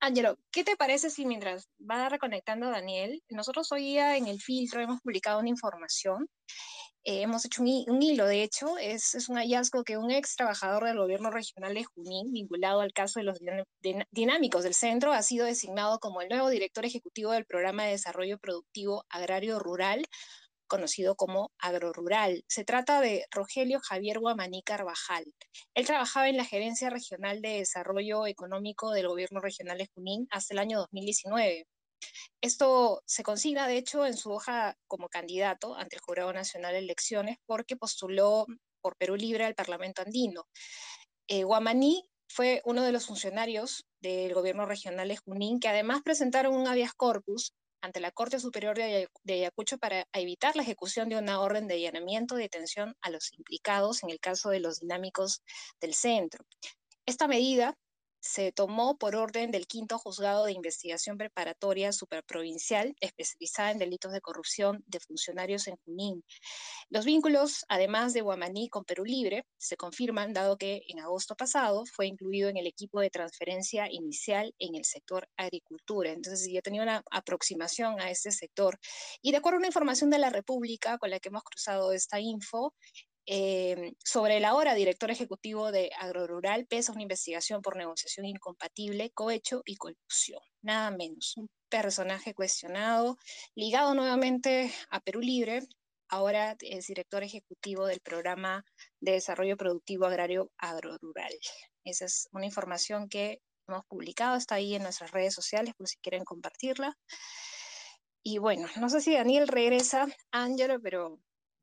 Ángelo, 0.00 0.38
¿qué 0.50 0.64
te 0.64 0.76
parece 0.76 1.10
si 1.10 1.26
mientras 1.26 1.68
va 1.78 2.08
reconectando 2.08 2.70
Daniel, 2.70 3.22
nosotros 3.28 3.70
hoy 3.72 3.82
día 3.82 4.16
en 4.16 4.26
el 4.26 4.40
filtro 4.40 4.80
hemos 4.80 5.00
publicado 5.00 5.40
una 5.40 5.48
información, 5.48 6.28
eh, 7.02 7.22
hemos 7.22 7.46
hecho 7.46 7.62
un, 7.62 8.02
hilo, 8.02 8.26
de 8.26 8.42
hecho, 8.42 8.76
es, 8.76 9.14
es, 9.14 9.30
un 9.30 9.36
hallazgo 9.36 9.84
que 9.84 9.96
un 9.96 10.10
ex 10.10 10.36
trabajador 10.36 10.84
del 10.84 10.98
gobierno 10.98 11.30
regional 11.30 11.72
de 11.72 11.84
Junín, 11.84 12.30
vinculado 12.30 12.82
al 12.82 12.92
caso 12.92 13.20
de 13.20 13.24
los 13.24 13.38
dinámicos 14.10 14.64
del 14.64 14.74
centro, 14.74 15.12
ha 15.12 15.22
sido 15.22 15.46
designado 15.46 15.98
como 15.98 16.20
el 16.20 16.28
nuevo 16.28 16.50
director 16.50 16.84
ejecutivo 16.84 17.32
del 17.32 17.46
programa 17.46 17.84
de 17.84 17.92
desarrollo 17.92 18.38
productivo 18.38 19.06
agrario 19.08 19.58
rural 19.58 20.04
conocido 20.70 21.16
como 21.16 21.52
agrorural. 21.58 22.44
Se 22.48 22.64
trata 22.64 23.02
de 23.02 23.26
Rogelio 23.30 23.80
Javier 23.80 24.20
Guamaní 24.20 24.62
Carvajal. 24.62 25.24
Él 25.74 25.84
trabajaba 25.84 26.30
en 26.30 26.38
la 26.38 26.46
Gerencia 26.46 26.88
Regional 26.88 27.42
de 27.42 27.58
Desarrollo 27.58 28.26
Económico 28.26 28.92
del 28.92 29.08
Gobierno 29.08 29.40
Regional 29.40 29.76
de 29.76 29.90
Junín 29.94 30.26
hasta 30.30 30.54
el 30.54 30.60
año 30.60 30.78
2019. 30.78 31.66
Esto 32.40 33.02
se 33.04 33.22
consigna, 33.22 33.66
de 33.66 33.76
hecho, 33.76 34.06
en 34.06 34.16
su 34.16 34.30
hoja 34.30 34.76
como 34.86 35.08
candidato 35.08 35.74
ante 35.74 35.96
el 35.96 36.02
Jurado 36.02 36.32
Nacional 36.32 36.72
de 36.72 36.78
Elecciones 36.78 37.36
porque 37.44 37.76
postuló 37.76 38.46
por 38.80 38.96
Perú 38.96 39.16
Libre 39.16 39.44
al 39.44 39.54
Parlamento 39.54 40.00
andino. 40.02 40.46
Eh, 41.28 41.44
Guamaní 41.44 42.08
fue 42.28 42.62
uno 42.64 42.82
de 42.84 42.92
los 42.92 43.06
funcionarios 43.06 43.84
del 44.00 44.32
gobierno 44.34 44.64
regional 44.64 45.08
de 45.08 45.16
Junín 45.16 45.58
que 45.58 45.68
además 45.68 46.00
presentaron 46.02 46.54
un 46.54 46.68
habeas 46.68 46.94
corpus 46.94 47.52
ante 47.82 48.00
la 48.00 48.10
Corte 48.10 48.38
Superior 48.38 48.76
de, 48.76 49.08
Ayacucho 49.28 49.78
para 49.78 50.06
evitar 50.12 50.56
la 50.56 50.62
ejecución 50.62 51.08
de 51.08 51.16
una 51.16 51.40
orden 51.40 51.66
de 51.66 51.74
allanamiento 51.74 52.38
y 52.38 52.42
detención 52.42 52.94
a 53.00 53.10
los 53.10 53.32
implicados 53.32 54.02
en 54.02 54.10
el 54.10 54.20
caso 54.20 54.50
de 54.50 54.60
los 54.60 54.80
dinámicos 54.80 55.42
del 55.80 55.94
centro. 55.94 56.44
Esta 57.06 57.28
medida 57.28 57.76
se 58.20 58.52
tomó 58.52 58.98
por 58.98 59.16
orden 59.16 59.50
del 59.50 59.66
quinto 59.66 59.98
juzgado 59.98 60.44
de 60.44 60.52
investigación 60.52 61.16
preparatoria 61.16 61.92
superprovincial 61.92 62.94
especializada 63.00 63.70
en 63.70 63.78
delitos 63.78 64.12
de 64.12 64.20
corrupción 64.20 64.84
de 64.86 65.00
funcionarios 65.00 65.66
en 65.68 65.76
Junín. 65.84 66.24
Los 66.90 67.04
vínculos, 67.04 67.64
además 67.68 68.12
de 68.12 68.20
Guamaní 68.20 68.68
con 68.68 68.84
Perú 68.84 69.04
Libre, 69.04 69.46
se 69.58 69.76
confirman 69.76 70.32
dado 70.32 70.56
que 70.58 70.82
en 70.88 71.00
agosto 71.00 71.34
pasado 71.34 71.84
fue 71.86 72.06
incluido 72.06 72.48
en 72.48 72.56
el 72.56 72.66
equipo 72.66 73.00
de 73.00 73.10
transferencia 73.10 73.90
inicial 73.90 74.54
en 74.58 74.74
el 74.74 74.84
sector 74.84 75.28
agricultura. 75.36 76.12
Entonces 76.12 76.48
ya 76.50 76.62
tenía 76.62 76.82
una 76.82 77.02
aproximación 77.10 78.00
a 78.00 78.10
este 78.10 78.30
sector. 78.32 78.78
Y 79.22 79.30
de 79.30 79.38
acuerdo 79.38 79.56
a 79.56 79.60
una 79.60 79.68
información 79.68 80.10
de 80.10 80.18
la 80.18 80.30
República 80.30 80.98
con 80.98 81.10
la 81.10 81.20
que 81.20 81.28
hemos 81.28 81.42
cruzado 81.42 81.92
esta 81.92 82.20
info, 82.20 82.74
eh, 83.32 83.92
sobre 84.04 84.38
el 84.38 84.44
ahora 84.44 84.74
director 84.74 85.08
ejecutivo 85.08 85.70
de 85.70 85.92
Agrorural 86.00 86.66
pesa 86.66 86.90
una 86.90 87.02
investigación 87.02 87.62
por 87.62 87.76
negociación 87.76 88.26
incompatible, 88.26 89.12
cohecho 89.12 89.62
y 89.64 89.76
corrupción. 89.76 90.40
Nada 90.62 90.90
menos. 90.90 91.36
Un 91.36 91.48
personaje 91.68 92.34
cuestionado, 92.34 93.18
ligado 93.54 93.94
nuevamente 93.94 94.72
a 94.90 94.98
Perú 94.98 95.20
Libre, 95.20 95.60
ahora 96.08 96.56
es 96.60 96.88
director 96.88 97.22
ejecutivo 97.22 97.86
del 97.86 98.00
programa 98.00 98.64
de 98.98 99.12
desarrollo 99.12 99.56
productivo 99.56 100.06
agrario 100.06 100.50
agrorural. 100.58 101.32
Esa 101.84 102.06
es 102.06 102.28
una 102.32 102.46
información 102.46 103.08
que 103.08 103.42
hemos 103.68 103.84
publicado, 103.86 104.36
está 104.36 104.56
ahí 104.56 104.74
en 104.74 104.82
nuestras 104.82 105.12
redes 105.12 105.34
sociales 105.34 105.74
por 105.76 105.86
si 105.86 105.98
quieren 105.98 106.24
compartirla. 106.24 106.98
Y 108.24 108.38
bueno, 108.38 108.66
no 108.80 108.88
sé 108.88 109.00
si 109.00 109.14
Daniel 109.14 109.46
regresa, 109.46 110.08
Ángelo, 110.32 110.80
pero 110.80 111.20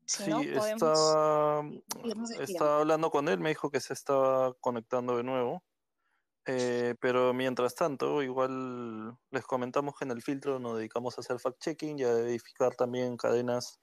sí, 0.08 0.32
estaba, 0.32 1.62
estaba, 2.40 2.80
hablando 2.80 3.10
con 3.10 3.28
él, 3.28 3.38
me 3.38 3.50
dijo 3.50 3.70
que 3.70 3.80
se 3.80 3.92
estaba 3.92 4.54
conectando 4.54 5.16
de 5.16 5.22
nuevo. 5.22 5.62
Eh, 6.46 6.94
pero 7.00 7.34
mientras 7.34 7.74
tanto, 7.74 8.22
igual 8.22 9.18
les 9.30 9.44
comentamos 9.44 9.98
que 9.98 10.06
en 10.06 10.12
el 10.12 10.22
filtro 10.22 10.58
nos 10.58 10.78
dedicamos 10.78 11.18
a 11.18 11.20
hacer 11.20 11.38
fact-checking 11.38 11.98
y 11.98 12.04
a 12.04 12.14
verificar 12.14 12.74
también 12.74 13.18
cadenas 13.18 13.80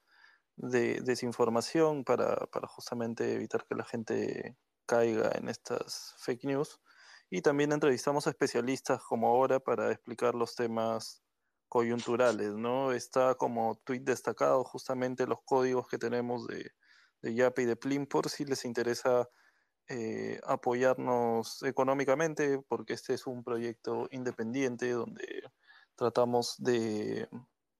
de 0.56 1.00
desinformación 1.02 2.04
para, 2.04 2.38
para 2.48 2.68
justamente 2.68 3.34
evitar 3.36 3.68
que 3.68 3.76
la 3.76 3.86
gente 3.86 4.58
caiga 4.88 5.32
en 5.36 5.48
estas 5.48 6.16
fake 6.18 6.46
news. 6.46 6.82
Y 7.30 7.42
también 7.44 7.72
entrevistamos 7.72 8.26
a 8.26 8.32
especialistas 8.32 9.02
como 9.04 9.28
ahora 9.28 9.60
para 9.60 9.92
explicar 9.92 10.34
los 10.34 10.56
temas 10.56 11.25
coyunturales, 11.70 12.54
¿no? 12.54 12.92
Está 12.92 13.36
como 13.36 13.82
tweet 13.84 14.02
destacado 14.02 14.64
justamente 14.64 15.28
los 15.28 15.40
códigos 15.46 15.88
que 15.88 15.98
tenemos 15.98 16.48
de, 16.48 16.72
de 17.22 17.36
Yape 17.36 17.64
y 17.64 17.66
de 17.66 17.76
Plim 17.76 18.06
por 18.08 18.30
si 18.30 18.46
les 18.46 18.66
interesa 18.66 19.30
eh, 19.90 20.40
apoyarnos 20.46 21.64
económicamente, 21.64 22.60
porque 22.68 22.94
este 22.94 23.14
es 23.14 23.28
un 23.28 23.44
proyecto 23.44 24.08
independiente 24.12 24.92
donde 24.92 25.44
tratamos 25.96 26.56
de 26.60 27.28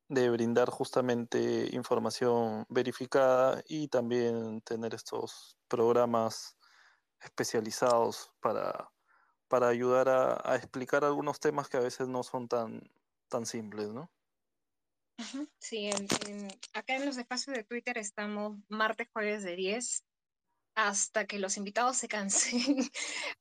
de 0.08 0.30
brindar 0.30 0.70
justamente 0.70 1.70
información 1.72 2.66
verificada 2.70 3.64
y 3.68 3.88
también 3.88 4.62
tener 4.62 4.94
estos 4.94 5.58
programas 5.68 6.58
especializados 7.22 8.32
para, 8.40 8.92
para 9.48 9.68
ayudar 9.68 10.10
a, 10.10 10.56
explicar 10.56 11.04
algunos 11.04 11.40
temas 11.40 11.70
que 11.70 11.78
a 11.78 11.82
veces 11.82 12.08
no 12.08 12.22
son 12.24 12.48
tan, 12.48 12.82
tan 13.36 13.46
simples, 13.46 13.90
¿no? 13.90 14.10
Sí, 15.60 15.90
acá 16.74 16.96
en 16.96 17.06
los 17.06 17.18
espacios 17.18 17.56
de 17.56 17.64
Twitter 17.66 17.98
estamos 17.98 18.58
martes, 18.70 19.10
jueves 19.12 19.44
de 19.44 19.56
10 19.56 20.06
hasta 20.78 21.26
que 21.26 21.40
los 21.40 21.58
invitados 21.58 21.98
se 21.98 22.08
cansen. 22.08 22.62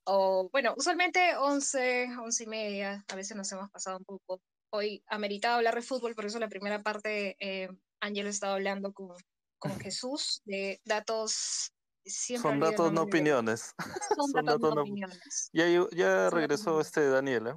o 0.05 0.49
bueno, 0.51 0.75
usualmente 0.77 1.37
11, 1.37 2.17
11 2.19 2.43
y 2.43 2.47
media, 2.47 3.05
a 3.09 3.15
veces 3.15 3.37
nos 3.37 3.51
hemos 3.53 3.71
pasado 3.71 3.99
un 3.99 4.05
poco. 4.05 4.41
Hoy 4.73 5.05
ameritado 5.07 5.57
hablar 5.57 5.77
de 5.77 5.83
fútbol, 5.83 6.17
por 6.17 6.27
eso 6.27 6.41
la 6.41 6.49
primera 6.49 6.83
parte, 6.83 7.37
eh, 7.39 7.69
Ángel 8.01 8.27
estaba 8.27 8.55
hablando 8.55 8.93
con, 8.93 9.17
con 9.61 9.73
Jesús 9.93 10.43
de 10.45 10.81
datos 10.85 11.73
son 12.43 12.61
datos, 12.61 12.93
no 12.93 13.03
opiniones. 13.03 13.75
Son, 14.17 14.45
datos, 14.45 14.75
no 14.75 14.83
opiniones. 14.83 15.51
Ya, 15.53 15.67
ya 15.93 16.31
regresó 16.31 16.81
este 16.81 17.09
Daniel, 17.09 17.47
¿eh? 17.47 17.55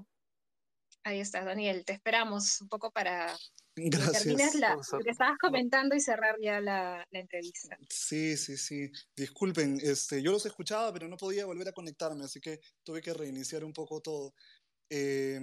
Ahí 1.08 1.22
está, 1.22 1.46
Daniel. 1.46 1.86
Te 1.86 1.94
esperamos 1.94 2.60
un 2.60 2.68
poco 2.68 2.92
para 2.92 3.34
Gracias. 3.78 4.24
que 4.26 4.60
la, 4.60 4.76
lo 4.76 5.00
que 5.00 5.10
estabas 5.10 5.38
comentando 5.40 5.96
y 5.96 6.02
cerrar 6.02 6.36
ya 6.42 6.60
la, 6.60 7.08
la, 7.10 7.20
entrevista. 7.20 7.78
Sí, 7.90 8.36
sí, 8.36 8.58
sí. 8.58 8.92
Disculpen, 9.16 9.80
este, 9.82 10.22
yo 10.22 10.34
los 10.34 10.46
escuchaba, 10.46 10.92
pero 10.92 11.08
no 11.08 11.16
podía 11.16 11.46
volver 11.46 11.70
a 11.70 11.72
conectarme, 11.72 12.26
así 12.26 12.42
que 12.42 12.60
tuve 12.84 13.02
que 13.02 13.14
reiniciar 13.14 13.64
un 13.64 13.72
poco 13.72 14.02
todo. 14.02 14.34
Eh, 14.90 15.40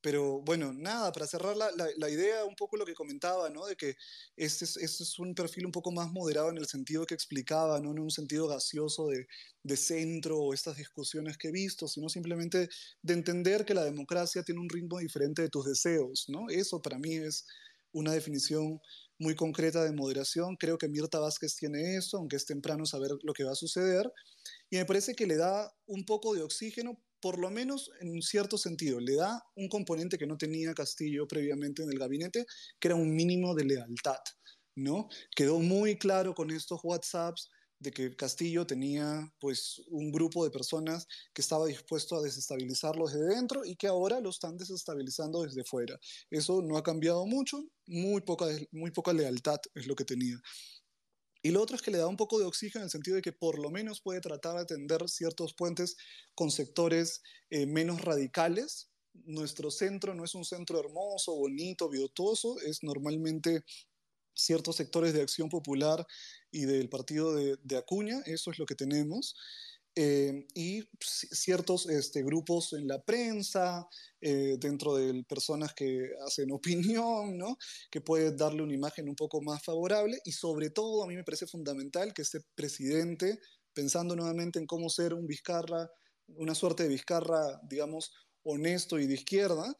pero 0.00 0.40
bueno, 0.42 0.72
nada, 0.72 1.10
para 1.12 1.26
cerrar 1.26 1.56
la, 1.56 1.70
la, 1.96 2.10
idea, 2.10 2.44
un 2.44 2.54
poco 2.54 2.76
lo 2.76 2.86
que 2.86 2.94
comentaba, 2.94 3.50
¿no? 3.50 3.66
De 3.66 3.76
que 3.76 3.96
este 4.36 4.64
es, 4.64 4.76
este 4.76 5.02
es, 5.02 5.18
un 5.18 5.34
perfil 5.34 5.66
un 5.66 5.72
poco 5.72 5.90
más 5.90 6.10
moderado 6.12 6.50
en 6.50 6.58
el 6.58 6.66
sentido 6.66 7.04
que 7.04 7.14
explicaba, 7.14 7.80
no 7.80 7.90
en 7.90 7.98
un 7.98 8.10
sentido 8.10 8.46
gaseoso 8.46 9.08
de, 9.08 9.26
de 9.62 9.76
centro 9.76 10.38
o 10.38 10.54
estas 10.54 10.76
discusiones 10.76 11.36
que 11.36 11.48
he 11.48 11.52
visto, 11.52 11.88
sino 11.88 12.08
simplemente 12.08 12.68
de 13.02 13.14
entender 13.14 13.64
que 13.64 13.74
la 13.74 13.84
democracia 13.84 14.42
tiene 14.42 14.60
un 14.60 14.68
ritmo 14.68 14.98
diferente 14.98 15.42
de 15.42 15.48
tus 15.48 15.66
deseos, 15.66 16.26
¿no? 16.28 16.48
Eso 16.48 16.80
para 16.80 16.98
mí 16.98 17.14
es 17.14 17.46
una 17.92 18.12
definición 18.12 18.80
muy 19.18 19.34
concreta 19.34 19.84
de 19.84 19.92
moderación. 19.92 20.56
Creo 20.56 20.78
que 20.78 20.88
Mirta 20.88 21.18
Vázquez 21.18 21.56
tiene 21.56 21.96
eso, 21.96 22.18
aunque 22.18 22.36
es 22.36 22.46
temprano 22.46 22.86
saber 22.86 23.10
lo 23.22 23.32
que 23.32 23.44
va 23.44 23.52
a 23.52 23.56
suceder. 23.56 24.12
Y 24.70 24.76
me 24.76 24.84
parece 24.84 25.14
que 25.14 25.26
le 25.26 25.36
da 25.36 25.72
un 25.86 26.04
poco 26.04 26.34
de 26.34 26.42
oxígeno 26.42 27.02
por 27.20 27.38
lo 27.38 27.50
menos 27.50 27.90
en 28.00 28.10
un 28.10 28.22
cierto 28.22 28.58
sentido, 28.58 29.00
le 29.00 29.16
da 29.16 29.42
un 29.56 29.68
componente 29.68 30.18
que 30.18 30.26
no 30.26 30.36
tenía 30.36 30.74
Castillo 30.74 31.26
previamente 31.26 31.82
en 31.82 31.90
el 31.90 31.98
gabinete, 31.98 32.46
que 32.78 32.88
era 32.88 32.94
un 32.96 33.14
mínimo 33.14 33.54
de 33.54 33.64
lealtad, 33.64 34.20
¿no? 34.74 35.08
Quedó 35.34 35.60
muy 35.60 35.98
claro 35.98 36.34
con 36.34 36.50
estos 36.50 36.80
WhatsApps 36.82 37.48
de 37.80 37.92
que 37.92 38.16
Castillo 38.16 38.66
tenía 38.66 39.32
pues 39.38 39.80
un 39.88 40.10
grupo 40.10 40.44
de 40.44 40.50
personas 40.50 41.06
que 41.32 41.42
estaba 41.42 41.66
dispuesto 41.66 42.16
a 42.16 42.22
desestabilizarlos 42.22 43.12
desde 43.12 43.36
dentro 43.36 43.64
y 43.64 43.76
que 43.76 43.86
ahora 43.86 44.20
lo 44.20 44.30
están 44.30 44.56
desestabilizando 44.56 45.42
desde 45.42 45.64
fuera. 45.64 45.98
Eso 46.30 46.60
no 46.62 46.76
ha 46.76 46.82
cambiado 46.82 47.24
mucho, 47.26 47.62
muy 47.86 48.20
poca, 48.22 48.46
muy 48.72 48.90
poca 48.90 49.12
lealtad 49.12 49.58
es 49.74 49.86
lo 49.86 49.94
que 49.94 50.04
tenía. 50.04 50.40
Y 51.42 51.50
lo 51.50 51.62
otro 51.62 51.76
es 51.76 51.82
que 51.82 51.90
le 51.90 51.98
da 51.98 52.06
un 52.06 52.16
poco 52.16 52.38
de 52.38 52.44
oxígeno 52.44 52.82
en 52.82 52.86
el 52.86 52.90
sentido 52.90 53.16
de 53.16 53.22
que 53.22 53.32
por 53.32 53.58
lo 53.58 53.70
menos 53.70 54.00
puede 54.00 54.20
tratar 54.20 54.56
de 54.56 54.62
atender 54.62 55.08
ciertos 55.08 55.54
puentes 55.54 55.96
con 56.34 56.50
sectores 56.50 57.22
eh, 57.50 57.66
menos 57.66 58.00
radicales. 58.00 58.90
Nuestro 59.24 59.70
centro 59.70 60.14
no 60.14 60.24
es 60.24 60.34
un 60.34 60.44
centro 60.44 60.80
hermoso, 60.80 61.34
bonito, 61.34 61.88
virtuoso, 61.88 62.58
es 62.60 62.82
normalmente 62.82 63.64
ciertos 64.34 64.76
sectores 64.76 65.12
de 65.12 65.22
acción 65.22 65.48
popular 65.48 66.06
y 66.50 66.64
del 66.64 66.88
partido 66.88 67.34
de, 67.34 67.56
de 67.62 67.76
Acuña, 67.76 68.20
eso 68.26 68.50
es 68.50 68.58
lo 68.58 68.66
que 68.66 68.76
tenemos. 68.76 69.34
Eh, 70.00 70.46
y 70.54 70.88
ciertos 71.00 71.88
este, 71.88 72.22
grupos 72.22 72.72
en 72.72 72.86
la 72.86 73.02
prensa, 73.02 73.84
eh, 74.20 74.54
dentro 74.56 74.94
de 74.94 75.24
personas 75.24 75.74
que 75.74 76.10
hacen 76.24 76.52
opinión, 77.00 77.36
¿no? 77.36 77.58
que 77.90 78.00
pueden 78.00 78.36
darle 78.36 78.62
una 78.62 78.74
imagen 78.74 79.08
un 79.08 79.16
poco 79.16 79.40
más 79.42 79.60
favorable 79.60 80.20
y 80.24 80.30
sobre 80.30 80.70
todo 80.70 81.02
a 81.02 81.08
mí 81.08 81.16
me 81.16 81.24
parece 81.24 81.48
fundamental 81.48 82.14
que 82.14 82.22
este 82.22 82.42
presidente, 82.54 83.40
pensando 83.72 84.14
nuevamente 84.14 84.60
en 84.60 84.68
cómo 84.68 84.88
ser 84.88 85.14
un 85.14 85.26
Vizcarra, 85.26 85.90
una 86.28 86.54
suerte 86.54 86.84
de 86.84 86.90
Vizcarra, 86.90 87.60
digamos, 87.68 88.12
honesto 88.44 89.00
y 89.00 89.08
de 89.08 89.14
izquierda, 89.14 89.74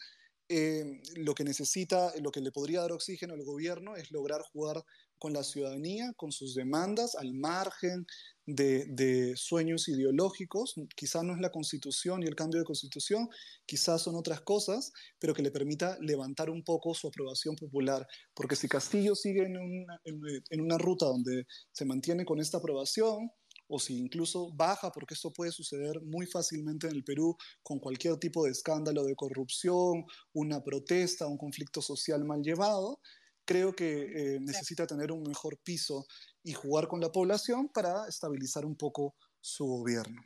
eh, 0.48 1.00
lo 1.14 1.32
que 1.34 1.44
necesita, 1.44 2.12
lo 2.20 2.32
que 2.32 2.40
le 2.40 2.50
podría 2.50 2.80
dar 2.80 2.90
oxígeno 2.90 3.34
al 3.34 3.44
gobierno 3.44 3.94
es 3.94 4.10
lograr 4.10 4.40
jugar 4.52 4.82
con 5.18 5.32
la 5.32 5.42
ciudadanía, 5.42 6.12
con 6.16 6.32
sus 6.32 6.54
demandas, 6.54 7.14
al 7.14 7.32
margen 7.34 8.06
de, 8.46 9.34
sueños 9.36 9.88
ideológicos. 9.88 10.74
Quizás 10.96 11.22
no 11.24 11.34
es 11.34 11.40
la 11.40 11.50
constitución 11.50 12.22
y 12.22 12.26
el 12.26 12.34
cambio 12.34 12.60
de 12.60 12.64
constitución, 12.64 13.28
quizás 13.66 14.02
son 14.02 14.16
otras 14.16 14.40
cosas, 14.40 14.92
pero 15.18 15.34
que 15.34 15.42
le 15.42 15.50
permita 15.50 15.98
levantar 16.00 16.50
un 16.50 16.62
poco 16.62 16.94
su 16.94 17.08
aprobación 17.08 17.56
popular. 17.56 18.06
Porque 18.34 18.56
si 18.56 18.68
Castillo 18.68 19.14
sigue 19.14 19.42
en 19.42 19.56
una, 19.58 20.00
en 20.04 20.60
una 20.60 20.78
ruta 20.78 21.06
donde 21.06 21.46
se 21.72 21.84
mantiene 21.84 22.24
con 22.24 22.40
esta 22.40 22.58
aprobación, 22.58 23.30
o 23.68 23.78
si 23.78 23.98
incluso 23.98 24.50
baja, 24.54 24.90
porque 24.90 25.14
esto 25.14 25.30
puede 25.30 25.52
suceder 25.52 26.00
muy 26.02 26.26
fácilmente 26.26 26.88
en 26.88 26.96
el 26.96 27.04
Perú 27.04 27.36
con 27.62 27.78
cualquier 27.78 28.16
tipo 28.16 28.44
de 28.44 28.50
escándalo 28.50 29.04
de 29.04 29.14
corrupción, 29.14 30.04
una 30.32 30.64
protesta, 30.64 31.26
un 31.26 31.36
conflicto 31.36 31.82
social 31.82 32.24
mal 32.24 32.42
llevado, 32.42 33.00
creo 33.48 33.74
que 33.74 34.34
eh, 34.34 34.40
necesita 34.40 34.86
tener 34.86 35.10
un 35.10 35.22
mejor 35.22 35.56
piso 35.64 36.06
y 36.42 36.52
jugar 36.52 36.86
con 36.86 37.00
la 37.00 37.10
población 37.10 37.70
para 37.70 38.06
estabilizar 38.06 38.66
un 38.66 38.76
poco 38.76 39.16
su 39.40 39.64
gobierno. 39.64 40.20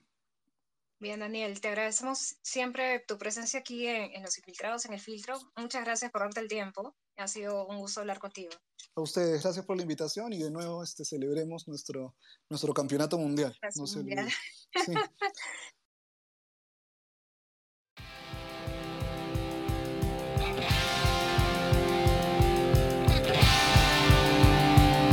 Bien, 0.99 1.21
Daniel, 1.21 1.61
te 1.61 1.69
agradecemos 1.69 2.37
siempre 2.43 2.99
tu 3.07 3.19
presencia 3.19 3.61
aquí 3.61 3.87
en, 3.87 4.21
Los 4.25 4.39
Infiltrados, 4.39 4.87
en 4.87 4.95
el 4.95 5.01
filtro. 5.01 5.39
Muchas 5.57 5.85
gracias 5.85 6.11
por 6.11 6.23
darte 6.23 6.41
el 6.41 6.49
tiempo. 6.49 6.97
Ha 7.17 7.29
sido 7.29 7.65
un 7.69 7.79
gusto 7.79 8.01
hablar 8.01 8.19
contigo. 8.19 8.51
A 8.97 9.01
ustedes, 9.01 9.43
gracias 9.43 9.65
por 9.65 9.77
la 9.77 9.83
invitación 9.83 10.33
y 10.33 10.43
de 10.43 10.51
nuevo 10.51 10.83
este, 10.83 11.05
celebremos 11.05 11.69
nuestro, 11.69 12.17
nuestro 12.51 12.75
campeonato 12.75 13.19
mundial. 13.19 13.57
mundial. 13.77 14.29